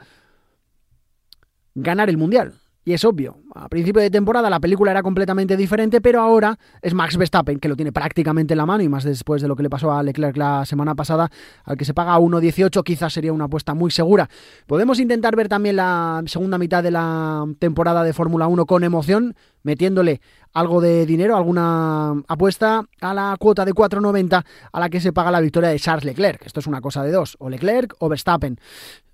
[1.74, 2.59] ganar el Mundial.
[2.82, 6.94] Y es obvio, a principio de temporada la película era completamente diferente, pero ahora es
[6.94, 9.62] Max Verstappen, que lo tiene prácticamente en la mano, y más después de lo que
[9.62, 11.30] le pasó a Leclerc la semana pasada,
[11.64, 14.30] al que se paga a 1.18, quizás sería una apuesta muy segura.
[14.66, 19.34] Podemos intentar ver también la segunda mitad de la temporada de Fórmula 1 con emoción,
[19.62, 20.22] metiéndole
[20.54, 25.30] algo de dinero, alguna apuesta a la cuota de 4.90 a la que se paga
[25.30, 26.46] la victoria de Charles Leclerc.
[26.46, 28.58] Esto es una cosa de dos, o Leclerc o Verstappen.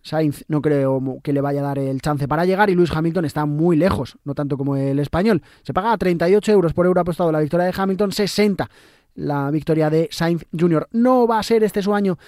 [0.06, 3.24] Sainz no creo que le vaya a dar el chance para llegar y Luis Hamilton
[3.24, 5.42] está muy lejos, no tanto como el español.
[5.62, 8.70] Se paga 38 euros por euro apostado la victoria de Hamilton, 60
[9.16, 10.88] la victoria de Sainz Jr.
[10.92, 12.18] ¿No va a ser este su año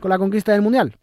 [0.00, 0.96] con la conquista del Mundial?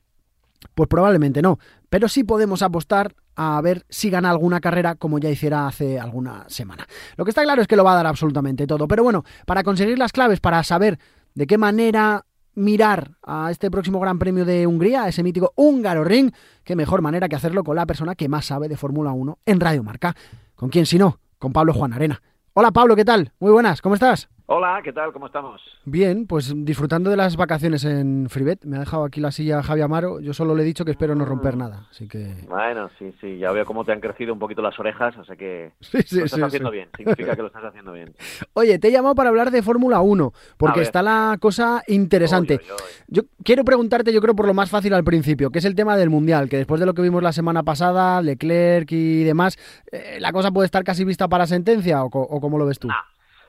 [0.76, 1.60] Pues probablemente no,
[1.90, 6.44] pero sí podemos apostar a ver si gana alguna carrera como ya hiciera hace alguna
[6.50, 6.86] semana.
[7.16, 9.64] Lo que está claro es que lo va a dar absolutamente todo, pero bueno, para
[9.64, 11.00] conseguir las claves, para saber
[11.36, 12.26] de qué manera
[12.58, 16.32] mirar a este próximo Gran Premio de Hungría, a ese mítico húngaro ring,
[16.64, 19.60] qué mejor manera que hacerlo con la persona que más sabe de Fórmula 1 en
[19.60, 20.16] Radio Marca.
[20.56, 21.20] ¿Con quién si no?
[21.38, 22.22] Con Pablo Juan Arena.
[22.54, 23.32] Hola Pablo, ¿qué tal?
[23.40, 24.28] Muy buenas, ¿cómo estás?
[24.50, 25.12] Hola, ¿qué tal?
[25.12, 25.62] ¿Cómo estamos?
[25.84, 28.64] Bien, pues disfrutando de las vacaciones en Freebet.
[28.64, 30.22] Me ha dejado aquí la silla Javi Amaro.
[30.22, 31.60] Yo solo le he dicho que espero no romper mm.
[31.60, 32.34] nada, así que...
[32.48, 33.40] Bueno, sí, sí.
[33.40, 36.20] Ya veo cómo te han crecido un poquito las orejas, o sea que sí, sí,
[36.20, 36.88] lo estás haciendo bien.
[36.96, 38.16] Significa que lo estás haciendo bien.
[38.54, 42.62] Oye, te he llamado para hablar de Fórmula 1, porque está la cosa interesante.
[43.10, 45.98] Yo quiero preguntarte, yo creo, por lo más fácil al principio, que es el tema
[45.98, 49.58] del Mundial, que después de lo que vimos la semana pasada, Leclerc y demás,
[49.92, 52.88] eh, ¿la cosa puede estar casi vista para sentencia o, o cómo lo ves tú?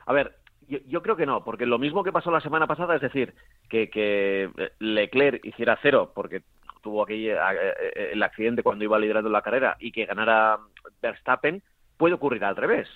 [0.05, 0.35] A ver,
[0.69, 3.35] yo, creo que no, porque lo mismo que pasó la semana pasada, es decir,
[3.69, 6.43] que, que Leclerc hiciera cero porque
[6.83, 10.59] tuvo aquí eh, eh, el accidente cuando iba liderando la carrera y que ganara
[11.01, 11.63] Verstappen,
[11.97, 12.89] puede ocurrir al revés.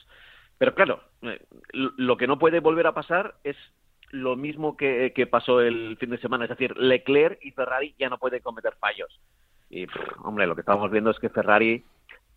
[0.58, 1.40] Pero claro, eh,
[1.72, 3.56] lo que no puede volver a pasar es
[4.10, 8.10] lo mismo que, que pasó el fin de semana, es decir, Leclerc y Ferrari ya
[8.10, 9.18] no pueden cometer fallos.
[9.70, 9.86] Y,
[10.22, 11.82] hombre, lo que estamos viendo es que Ferrari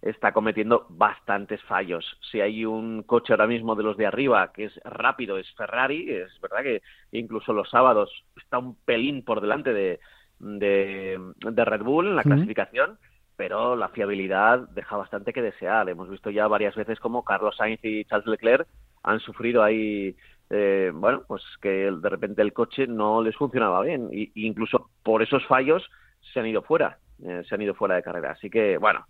[0.06, 2.06] está cometiendo bastantes fallos.
[2.32, 6.10] Si hay un coche ahora mismo de los de arriba que es rápido, es Ferrari,
[6.12, 10.00] es verdad que incluso los sábados está un pelín por delante de,
[10.39, 13.00] de, Red Bull en la clasificación,
[13.36, 15.89] pero la fiabilidad deja bastante que desear.
[15.89, 18.68] Hemos visto ya varias veces como Carlos Sainz y Charles Leclerc
[19.02, 20.15] han sufrido ahí
[20.52, 25.24] eh, bueno, pues que de repente el coche no les funcionaba bien e incluso por
[25.24, 25.84] esos fallos
[26.32, 28.32] se han ido fuera, eh, se han ido fuera de carrera.
[28.32, 29.06] Así que, bueno,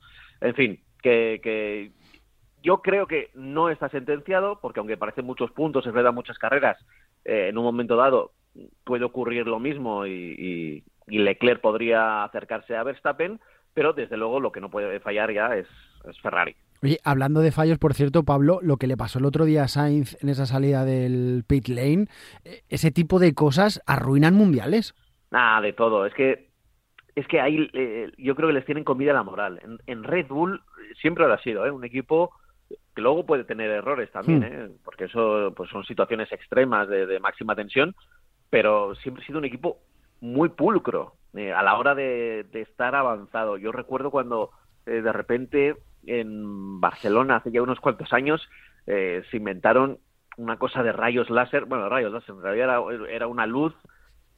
[0.46, 1.92] en fin, que,
[2.64, 6.78] yo creo que no está sentenciado, porque aunque parecen muchos puntos, es verdad, muchas carreras,
[7.24, 8.32] eh, en un momento dado
[8.84, 13.40] puede ocurrir lo mismo y, Leclerc podría acercarse a Verstappen,
[13.74, 15.68] pero desde luego lo que no puede fallar ya es,
[16.22, 16.56] Ferrari.
[16.82, 19.68] Oye, hablando de fallos, por cierto, Pablo, lo que le pasó el otro día a
[19.68, 22.08] Sainz en esa salida del pit lane,
[22.44, 24.96] eh, ese tipo de cosas arruinan mundiales.
[25.30, 26.06] Nada, de todo.
[26.06, 26.50] Es que
[27.16, 29.62] es que ahí eh, yo creo que les tienen comida la moral.
[29.88, 30.62] En, Red Bull
[31.02, 31.72] siempre lo ha sido, ¿eh?
[31.72, 32.32] un equipo
[32.96, 34.44] que luego puede tener errores también, hmm.
[34.44, 34.70] ¿eh?
[34.84, 37.96] porque eso pues son situaciones extremas de, máxima tensión,
[38.50, 39.80] pero siempre ha sido un equipo
[40.22, 43.58] muy pulcro eh, a la hora de, estar avanzado.
[43.58, 44.52] Yo recuerdo cuando
[44.86, 45.76] eh, de repente
[46.08, 48.48] en Barcelona, hace ya unos cuantos años,
[48.86, 49.98] se inventaron
[50.38, 53.74] una cosa de rayos láser, bueno, rayos láser, en realidad era una luz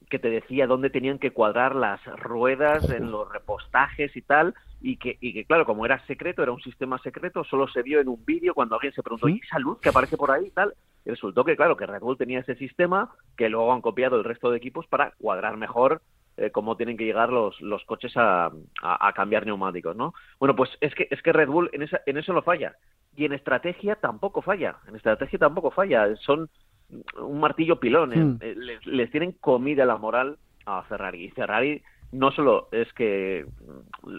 [0.09, 4.97] que te decía dónde tenían que cuadrar las ruedas en los repostajes y tal, y
[4.97, 8.07] que, y que claro, como era secreto, era un sistema secreto, solo se vio en
[8.07, 10.73] un vídeo cuando alguien se preguntó, ¿y esa luz que aparece por ahí y tal?
[11.05, 14.23] Y resultó que, claro, que Red Bull tenía ese sistema que luego han copiado el
[14.23, 16.01] resto de equipos para cuadrar mejor
[16.37, 20.13] eh, cómo tienen que llegar los, los coches a, a, cambiar neumáticos, ¿no?
[20.39, 22.75] Bueno, pues es que, es que Red Bull en, esa, en eso lo falla.
[23.15, 24.77] Y en estrategia tampoco falla.
[24.87, 26.15] En estrategia tampoco falla.
[26.17, 26.47] Son
[26.89, 28.13] un martillo pilón.
[28.13, 28.17] ¿eh?
[28.17, 28.37] Hmm.
[28.41, 31.25] Eh, les, tienen comida la moral a Ferrari.
[31.25, 33.45] Y Ferrari no solo es que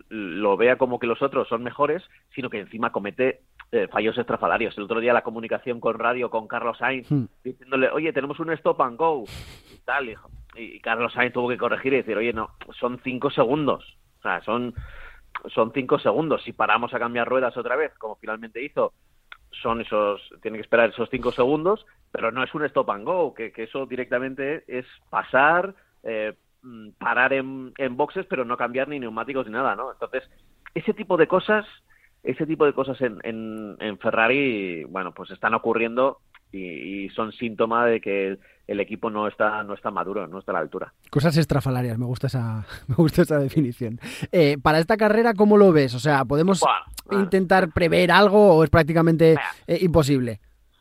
[0.09, 2.03] lo vea como que los otros son mejores,
[2.35, 3.41] sino que encima comete
[3.73, 4.77] eh, fallos estrafalarios.
[4.77, 7.25] El otro día la comunicación con radio con Carlos Sainz, hmm.
[7.45, 9.25] diciéndole, oye, tenemos un stop and go,
[9.73, 10.09] y tal.
[10.57, 13.97] Y, Carlos Sainz tuvo que corregir y decir, oye, no, son cinco segundos.
[14.19, 14.75] O sea, son,
[15.55, 16.43] son cinco segundos.
[16.43, 18.93] Si paramos a cambiar ruedas otra vez, como finalmente hizo,
[19.51, 23.35] son esos, tiene que esperar esos cinco segundos, pero no es un stop and go,
[23.35, 29.47] que, eso directamente es pasar, eh, mm, parar en, boxes, pero no cambiar ni neumáticos
[29.47, 29.93] ni nada, ¿no?
[29.93, 30.29] Entonces,
[30.75, 31.67] ese tipo de cosas,
[32.23, 36.19] ese tipo de cosas en, en Ferrari, bueno, pues están ocurriendo
[36.53, 40.55] y, son síntoma de que el equipo no está no está maduro, no está a
[40.55, 40.93] la altura.
[41.11, 43.99] Cosas estrafalarias, me gusta esa me gusta esa definición.
[44.33, 45.95] Eh, para esta carrera, ¿cómo lo ves?
[45.95, 46.63] O sea, ¿podemos
[47.11, 50.41] intentar prever algo o es prácticamente eh, imposible?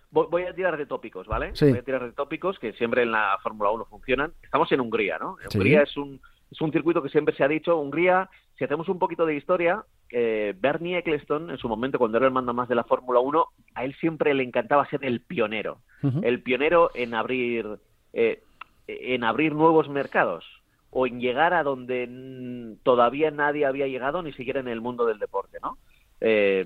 [0.10, 1.52] Voy, a tirar de tópicos, ¿vale?
[1.60, 4.34] Voy a tirar de tópicos que siempre en la Fórmula 1 funcionan.
[4.42, 5.38] Estamos en Hungría, ¿no?
[5.54, 6.20] Hungría es un
[6.52, 9.84] es un circuito que siempre se ha dicho, Hungría, si hacemos un poquito de historia,
[10.10, 13.46] eh, Bernie Eccleston, en su momento, cuando era el mando más de la Fórmula 1,
[13.76, 15.80] a él siempre le encantaba ser el pionero.
[16.22, 17.80] El pionero en abrir,
[18.14, 18.44] eh,
[18.88, 20.46] en abrir nuevos mercados
[20.92, 25.20] o en llegar a donde todavía nadie había llegado, ni siquiera en el mundo del
[25.20, 25.78] deporte, ¿no?
[26.22, 26.66] Eh,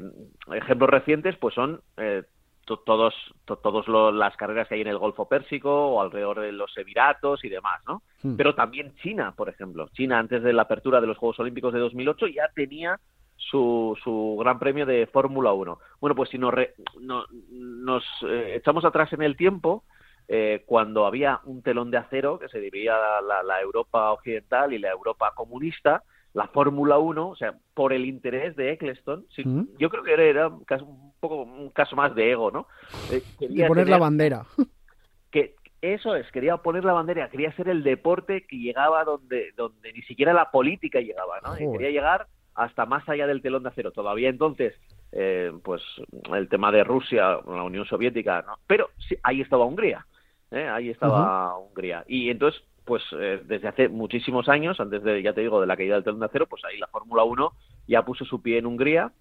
[0.54, 1.82] ejemplos recientes, pues son
[2.66, 3.14] todos
[3.46, 7.50] todos las carreras que hay en el Golfo Pérsico o alrededor de los Emiratos y
[7.50, 8.02] demás, ¿no?
[8.24, 8.36] Hmm.
[8.36, 9.90] Pero también China, por ejemplo.
[9.94, 13.00] China antes de la apertura de los Juegos Olímpicos de 2008 ya tenía
[13.36, 15.80] su, su Gran Premio de Fórmula 1.
[16.00, 16.54] Bueno, pues si nos,
[17.00, 19.84] nos eh, echamos atrás en el tiempo,
[20.28, 24.80] eh, cuando había un telón de acero que se dividía la, la, Europa occidental y
[24.80, 29.62] la Europa comunista, la Fórmula 1, o sea, por el interés de Eccleston, mm.
[29.78, 32.68] yo creo que era, un, caso, un, poco un caso más de ego, ¿no?
[33.12, 34.46] Eh, quería poner la bandera.
[35.32, 39.94] Que eso es, quería poner la bandera, quería ser el deporte que llegaba donde, donde
[39.94, 41.56] ni siquiera la política llegaba, ¿no?
[41.56, 43.92] quería llegar hasta más allá del telón de acero.
[43.92, 44.74] Todavía entonces,
[45.12, 45.82] eh, pues
[46.34, 48.56] el tema de Rusia, la Unión Soviética, ¿no?
[48.68, 50.06] Pero sí, ahí estaba Hungría,
[50.52, 50.68] ¿eh?
[50.68, 52.04] ahí estaba Hungría.
[52.08, 52.62] Y entonces,
[52.92, 56.04] pues eh, desde hace muchísimos años, antes de, ya te digo, de la caída del
[56.04, 57.54] telón de acero, pues ahí la Fórmula 1
[57.88, 59.14] ya puso su pie en Hungría.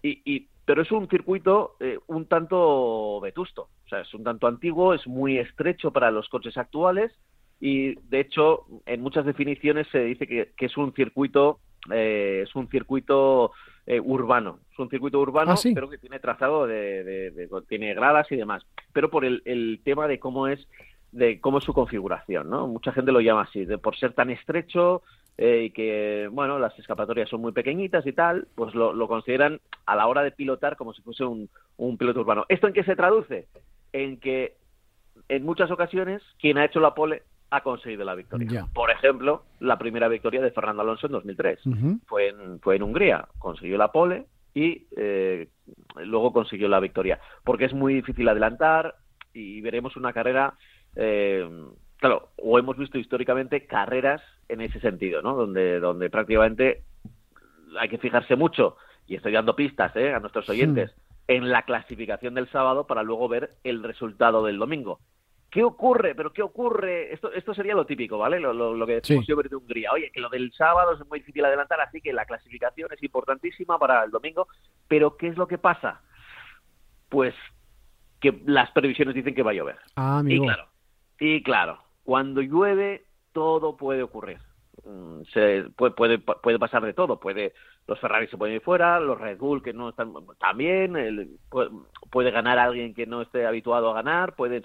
[0.00, 4.46] Y, y pero es un circuito eh, un tanto vetusto, o sea, es un tanto
[4.46, 7.10] antiguo, es muy estrecho para los coches actuales
[7.60, 11.58] y de hecho en muchas definiciones se dice que, que es un circuito
[11.90, 13.50] eh, es un circuito
[13.86, 14.60] eh, urbano.
[14.72, 18.64] Es un circuito urbano, ah, pero que tiene trazado, de, tiene gradas y demás.
[18.92, 20.64] Pero por el, el, tema de cómo es
[21.16, 22.66] de cómo es su configuración, ¿no?
[22.66, 25.02] Mucha gente lo llama así, de por ser tan estrecho
[25.38, 29.60] eh, y que, bueno, las escapatorias son muy pequeñitas y tal, pues lo, lo consideran
[29.86, 31.48] a la hora de pilotar como si fuese un,
[31.78, 32.44] un piloto urbano.
[32.48, 33.48] ¿Esto en qué se traduce?
[33.92, 34.56] En que
[35.28, 38.66] en muchas ocasiones quien ha hecho la pole ha conseguido la victoria.
[38.74, 41.60] Por ejemplo, la primera victoria de Fernando Alonso en 2003
[42.06, 45.48] fue, en, fue en Hungría, consiguió la pole y eh,
[45.96, 48.96] luego consiguió la victoria, porque es muy difícil adelantar
[49.36, 50.54] y veremos una carrera,
[50.96, 51.48] eh,
[51.98, 55.34] claro, o hemos visto históricamente carreras en ese sentido, ¿no?
[55.34, 56.82] Donde, donde prácticamente
[57.78, 60.12] hay que fijarse mucho, y estoy dando pistas ¿eh?
[60.12, 60.94] a nuestros oyentes,
[61.28, 65.00] en la clasificación del sábado para luego ver el resultado del domingo.
[65.50, 66.14] ¿Qué ocurre?
[66.14, 67.12] ¿Pero qué ocurre?
[67.12, 68.40] Esto, esto sería lo típico, ¿vale?
[68.40, 69.90] Lo, lo, que decimos siempre de Hungría.
[69.92, 73.78] Oye, que lo del sábado es muy difícil adelantar, así que la clasificación es importantísima
[73.78, 74.48] para el domingo.
[74.88, 76.02] Pero ¿qué es lo que pasa?
[77.08, 77.34] Pues
[78.20, 79.76] que las previsiones dicen que va a llover.
[79.94, 80.44] Ah, amigo.
[80.44, 80.68] Y claro,
[81.18, 84.38] y claro, cuando llueve todo puede ocurrir.
[84.84, 87.18] Mm, se puede, puede, puede pasar de todo.
[87.18, 87.54] Puede
[87.86, 91.70] los Ferrari se pueden ir fuera, los Red Bull que no están también, el, puede,
[92.10, 94.64] puede ganar alguien que no esté habituado a ganar, puede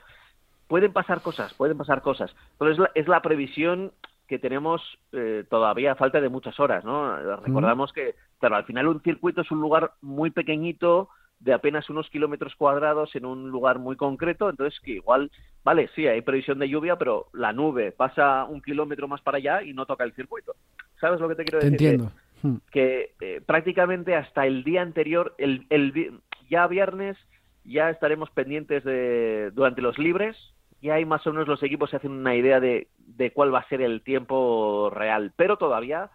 [0.67, 2.33] pueden pasar cosas, pueden pasar cosas.
[2.57, 3.91] Pero es la, es la previsión
[4.27, 4.81] que tenemos
[5.11, 7.37] eh, todavía a falta de muchas horas, ¿no?
[7.41, 11.09] Recordamos que, claro, al final un circuito es un lugar muy pequeñito,
[11.41, 15.31] de apenas unos kilómetros cuadrados en un lugar muy concreto, entonces que igual,
[15.63, 19.63] vale, sí, hay previsión de lluvia, pero la nube pasa un kilómetro más para allá
[19.63, 20.53] y no toca el circuito.
[20.99, 21.87] ¿Sabes lo que te quiero Te decir?
[21.87, 22.11] entiendo.
[22.43, 22.57] Hmm.
[22.71, 26.19] Que eh, prácticamente hasta el día anterior, el, el
[26.49, 27.17] ya viernes,
[27.63, 30.37] ya estaremos pendientes de durante los libres,
[30.81, 33.59] ya hay más o menos los equipos se hacen una idea de, de cuál va
[33.59, 36.09] a ser el tiempo real, pero todavía,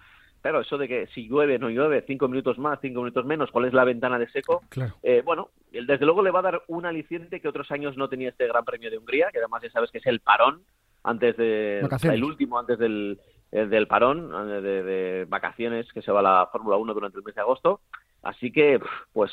[0.50, 3.64] claro, eso de que si llueve, no llueve, cinco minutos más, cinco minutos menos, cuál
[3.66, 4.94] es la ventana de seco, Claro.
[5.02, 8.28] eh, bueno, desde luego le va a dar un aliciente que otros años no tenía
[8.30, 10.62] este Gran Premio de Hungría, que además ya sabes que es el parón
[11.02, 12.16] antes de Vacaciones.
[12.18, 13.18] el último antes del,
[13.52, 17.18] eh, del parón eh, de, de vacaciones que se va a la Fórmula 1 durante
[17.18, 17.80] el mes de agosto.
[18.22, 18.80] Así que,
[19.12, 19.30] pues,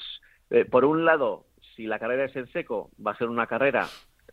[0.51, 1.45] eh, por un lado,
[1.75, 3.87] si la carrera es en seco, va a ser una carrera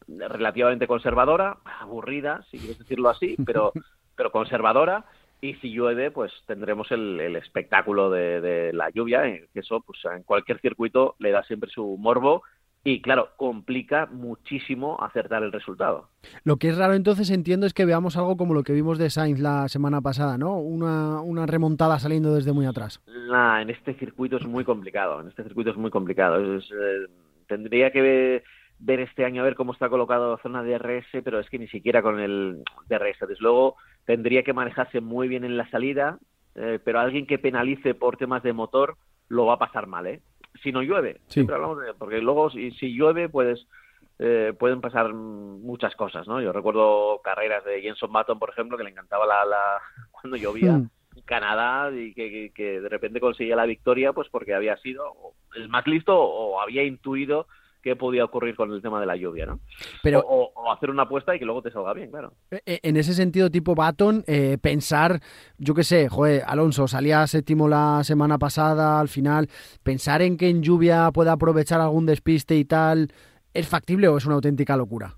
[0.08, 3.72] relativamente conservadora, aburrida, si quieres decirlo así, pero,
[4.16, 5.04] pero conservadora.
[5.40, 9.98] Y si llueve, pues tendremos el, el espectáculo de, de la lluvia, que eso, pues
[10.04, 12.42] en cualquier circuito le da siempre su morbo
[12.82, 16.08] y, claro, complica muchísimo acertar el resultado.
[16.44, 19.10] Lo que es raro entonces entiendo es que veamos algo como lo que vimos de
[19.10, 20.58] Sainz la semana pasada, ¿no?
[20.58, 23.02] Una, una remontada saliendo desde muy atrás.
[23.28, 25.20] Nah, en este circuito es muy complicado.
[25.20, 26.56] En este circuito es muy complicado.
[26.56, 27.06] Es, eh,
[27.46, 28.44] tendría que ver,
[28.78, 31.58] ver este año a ver cómo está colocado la zona de DRS, pero es que
[31.58, 33.28] ni siquiera con el DRS.
[33.28, 36.18] Desde luego tendría que manejarse muy bien en la salida,
[36.54, 38.96] eh, pero alguien que penalice por temas de motor
[39.28, 40.20] lo va a pasar mal, ¿eh?
[40.62, 41.34] Si no llueve, Sí.
[41.34, 43.66] siempre hablamos de, porque luego si, si llueve, pues
[44.18, 46.40] eh, pueden pasar muchas cosas, ¿no?
[46.42, 49.62] Yo recuerdo carreras de Jenson Button, por ejemplo, que le encantaba la, la
[50.10, 50.88] cuando llovía Hmm.
[51.24, 55.04] Canadá y que, que- que de repente conseguía la victoria, pues porque había sido
[55.54, 57.46] el más listo o había intuido
[57.82, 59.60] qué podía ocurrir con el tema de la lluvia, ¿no?
[60.02, 62.32] Pero o, hacer una apuesta y que luego te salga bien, claro.
[62.50, 65.20] eh, en ese sentido, tipo Baton, eh, pensar,
[65.58, 69.48] yo qué sé, joder, Alonso salía séptimo la semana pasada, al final,
[69.82, 73.08] pensar en que en lluvia pueda aprovechar algún despiste y tal,
[73.54, 75.16] ¿es factible o es una auténtica locura?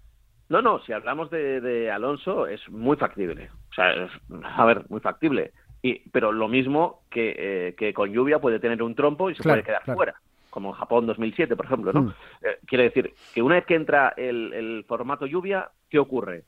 [0.48, 3.50] No, no, si hablamos de, de Alonso es muy factible.
[3.70, 4.10] O sea, es,
[4.44, 5.52] a ver, muy factible.
[5.82, 9.42] Y, pero lo mismo que, eh, que con lluvia puede tener un trompo y se
[9.42, 9.96] Claro, puede quedar claro.
[9.96, 10.14] fuera,
[10.52, 12.02] como en Japón 2007, por ejemplo, ¿no?
[12.02, 12.14] Mm.
[12.42, 16.44] Eh, quiere decir que una vez que entra el, el formato lluvia, ¿qué ocurre?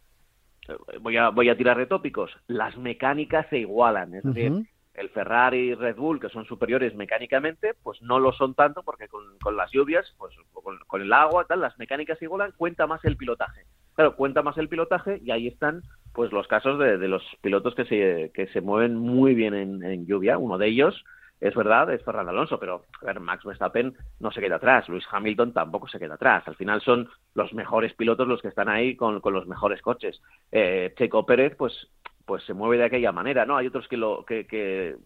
[0.69, 2.31] Eh, Voy a, voy a tirar de tópicos.
[2.47, 4.15] Las mecánicas se igualan.
[4.15, 4.53] Es decir,
[4.93, 9.09] el Ferrari y Red Bull, que son superiores mecánicamente, pues no lo son tanto porque
[9.09, 12.87] con, con las lluvias, pues con, con el agua, tal, las mecánicas se igualan, cuenta
[12.87, 13.63] más el pilotaje.
[13.95, 15.83] Claro, cuenta más el pilotaje y ahí están
[16.13, 19.83] pues los casos de, de los pilotos que se, que se mueven muy bien en,
[19.83, 20.37] en lluvia.
[20.37, 21.05] Uno de ellos,
[21.45, 22.87] es verdad, es Fernando Alonso, pero
[23.21, 26.43] Max Verstappen no se queda atrás, Luis Hamilton tampoco se queda atrás.
[26.49, 30.23] Al final son los mejores pilotos los que están ahí con, con los mejores coches.
[30.51, 31.91] Eh, Checo Pérez, pues
[32.25, 33.59] pues se mueve de aquella manera, ¿no?
[33.59, 34.97] Hay otros que lo que, que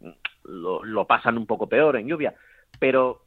[0.45, 2.37] lo, lo pasan un poco peor en lluvia,
[2.79, 3.23] pero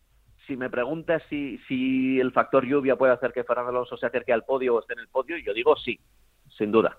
[0.48, 4.32] si me preguntas si, si el factor lluvia puede hacer que Fernando Alonso se acerque
[4.32, 6.00] al podio o esté en el podio, yo digo sí,
[6.58, 6.98] sin duda.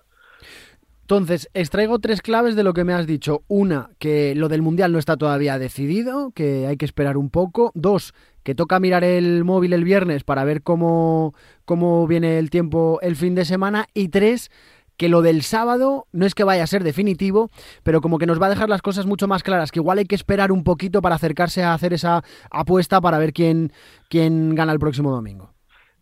[1.03, 3.43] Entonces, extraigo tres claves de lo que me has dicho.
[3.49, 7.71] Una, que lo del Mundial no está todavía decidido, que hay que esperar un poco.
[7.75, 11.33] Dos, que toca mirar el móvil el viernes para ver cómo,
[11.65, 13.87] cómo viene el tiempo el fin de semana.
[13.93, 14.49] Y tres,
[14.95, 17.49] que lo del sábado no es que vaya a ser definitivo,
[17.83, 20.05] pero como que nos va a dejar las cosas mucho más claras, que igual hay
[20.05, 23.73] que esperar un poquito para acercarse a hacer esa apuesta para ver quién,
[24.09, 25.51] quién gana el próximo domingo.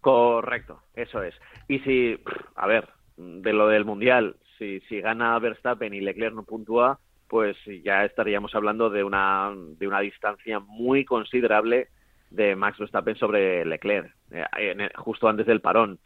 [0.01, 1.33] Correcto, eso es.
[1.67, 2.19] Y si,
[2.55, 7.57] a ver, de lo del Mundial, si, si gana Verstappen y Leclerc no puntúa, pues
[7.83, 11.87] ya estaríamos hablando de una, de una distancia muy considerable
[12.29, 15.99] de Max Verstappen sobre Leclerc, eh, en- justo antes del parón.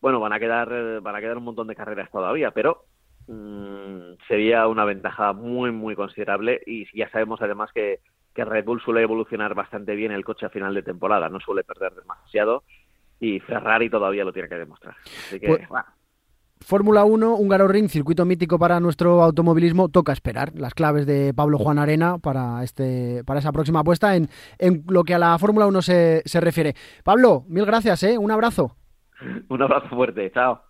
[0.00, 2.84] Bueno, van a quedar, van a quedar un montón de carreras todavía, pero
[3.28, 8.00] mm, sería una ventaja muy, muy considerable y ya sabemos además que,
[8.34, 11.62] que Red Bull suele evolucionar bastante bien el coche a final de temporada, no suele
[11.62, 12.64] perder demasiado
[13.20, 14.96] y Ferrari todavía lo tiene que demostrar.
[15.04, 15.86] Así que, Pues- bueno,
[16.60, 21.58] Fórmula 1, Húngaro Ring, circuito mítico para nuestro automovilismo, toca esperar las claves de Pablo
[21.58, 25.66] Juan Arena para este para esa próxima apuesta en, en lo que a la Fórmula
[25.66, 26.74] 1 se, se refiere.
[27.02, 28.18] Pablo, mil gracias, ¿eh?
[28.18, 28.76] un abrazo.
[29.48, 30.60] un abrazo fuerte, chao.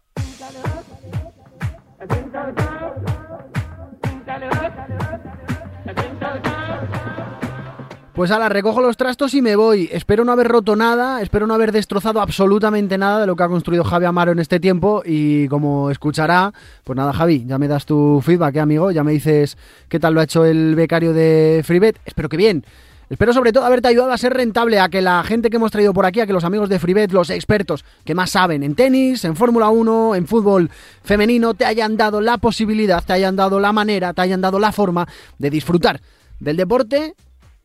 [8.20, 9.88] Pues ala, recojo los trastos y me voy.
[9.90, 13.48] Espero no haber roto nada, espero no haber destrozado absolutamente nada de lo que ha
[13.48, 15.02] construido Javi Amaro en este tiempo.
[15.06, 16.52] Y como escuchará,
[16.84, 18.90] pues nada, Javi, ya me das tu feedback, ¿eh, amigo.
[18.90, 19.56] Ya me dices
[19.88, 21.98] qué tal lo ha hecho el becario de Freebet.
[22.04, 22.62] Espero que bien.
[23.08, 25.94] Espero sobre todo haberte ayudado a ser rentable, a que la gente que hemos traído
[25.94, 29.24] por aquí, a que los amigos de Freebet, los expertos que más saben en tenis,
[29.24, 30.68] en Fórmula 1, en fútbol
[31.02, 34.72] femenino, te hayan dado la posibilidad, te hayan dado la manera, te hayan dado la
[34.72, 35.08] forma
[35.38, 36.02] de disfrutar
[36.38, 37.14] del deporte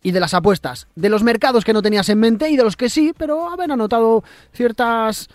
[0.06, 2.78] y de las apuestas, de los mercados que no tenías en mente y de los
[2.78, 5.30] que sí, pero haber anotado ciertas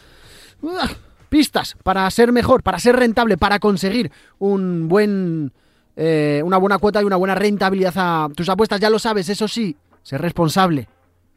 [1.28, 5.52] pistas para ser mejor, para ser rentable, para conseguir un buen,
[5.96, 8.78] eh, una buena cuota y una buena rentabilidad a tus apuestas.
[8.78, 10.86] Ya lo sabes, eso sí, ser responsable.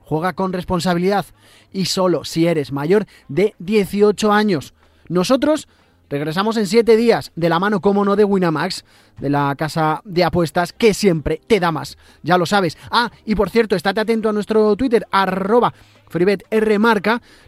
[0.02, 1.26] Juega con responsabilidad
[1.72, 4.76] y solo si eres mayor de 18 años.
[5.10, 5.68] Nosotros
[6.14, 8.86] regresamos en 7 días de la mano, como no, de Winamax,
[9.20, 11.98] de la casa de apuestas que siempre te da más.
[12.22, 12.78] Ya lo sabes.
[12.92, 15.74] Ah, y por cierto, estate atento a nuestro Twitter, arroba.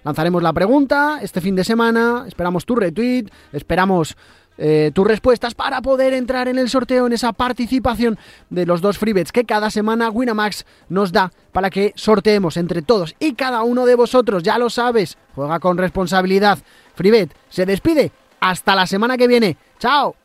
[0.03, 2.25] Lanzaremos la pregunta este fin de semana.
[2.27, 4.17] Esperamos tu retweet, esperamos
[4.57, 8.17] eh, tus respuestas para poder entrar en el sorteo, en esa participación
[8.49, 13.15] de los dos freebets que cada semana Winamax nos da para que sorteemos entre todos
[13.19, 14.43] y cada uno de vosotros.
[14.43, 16.57] Ya lo sabes, juega con responsabilidad.
[16.95, 18.11] Freebet se despide.
[18.39, 19.57] Hasta la semana que viene.
[19.79, 20.15] ¡Chao!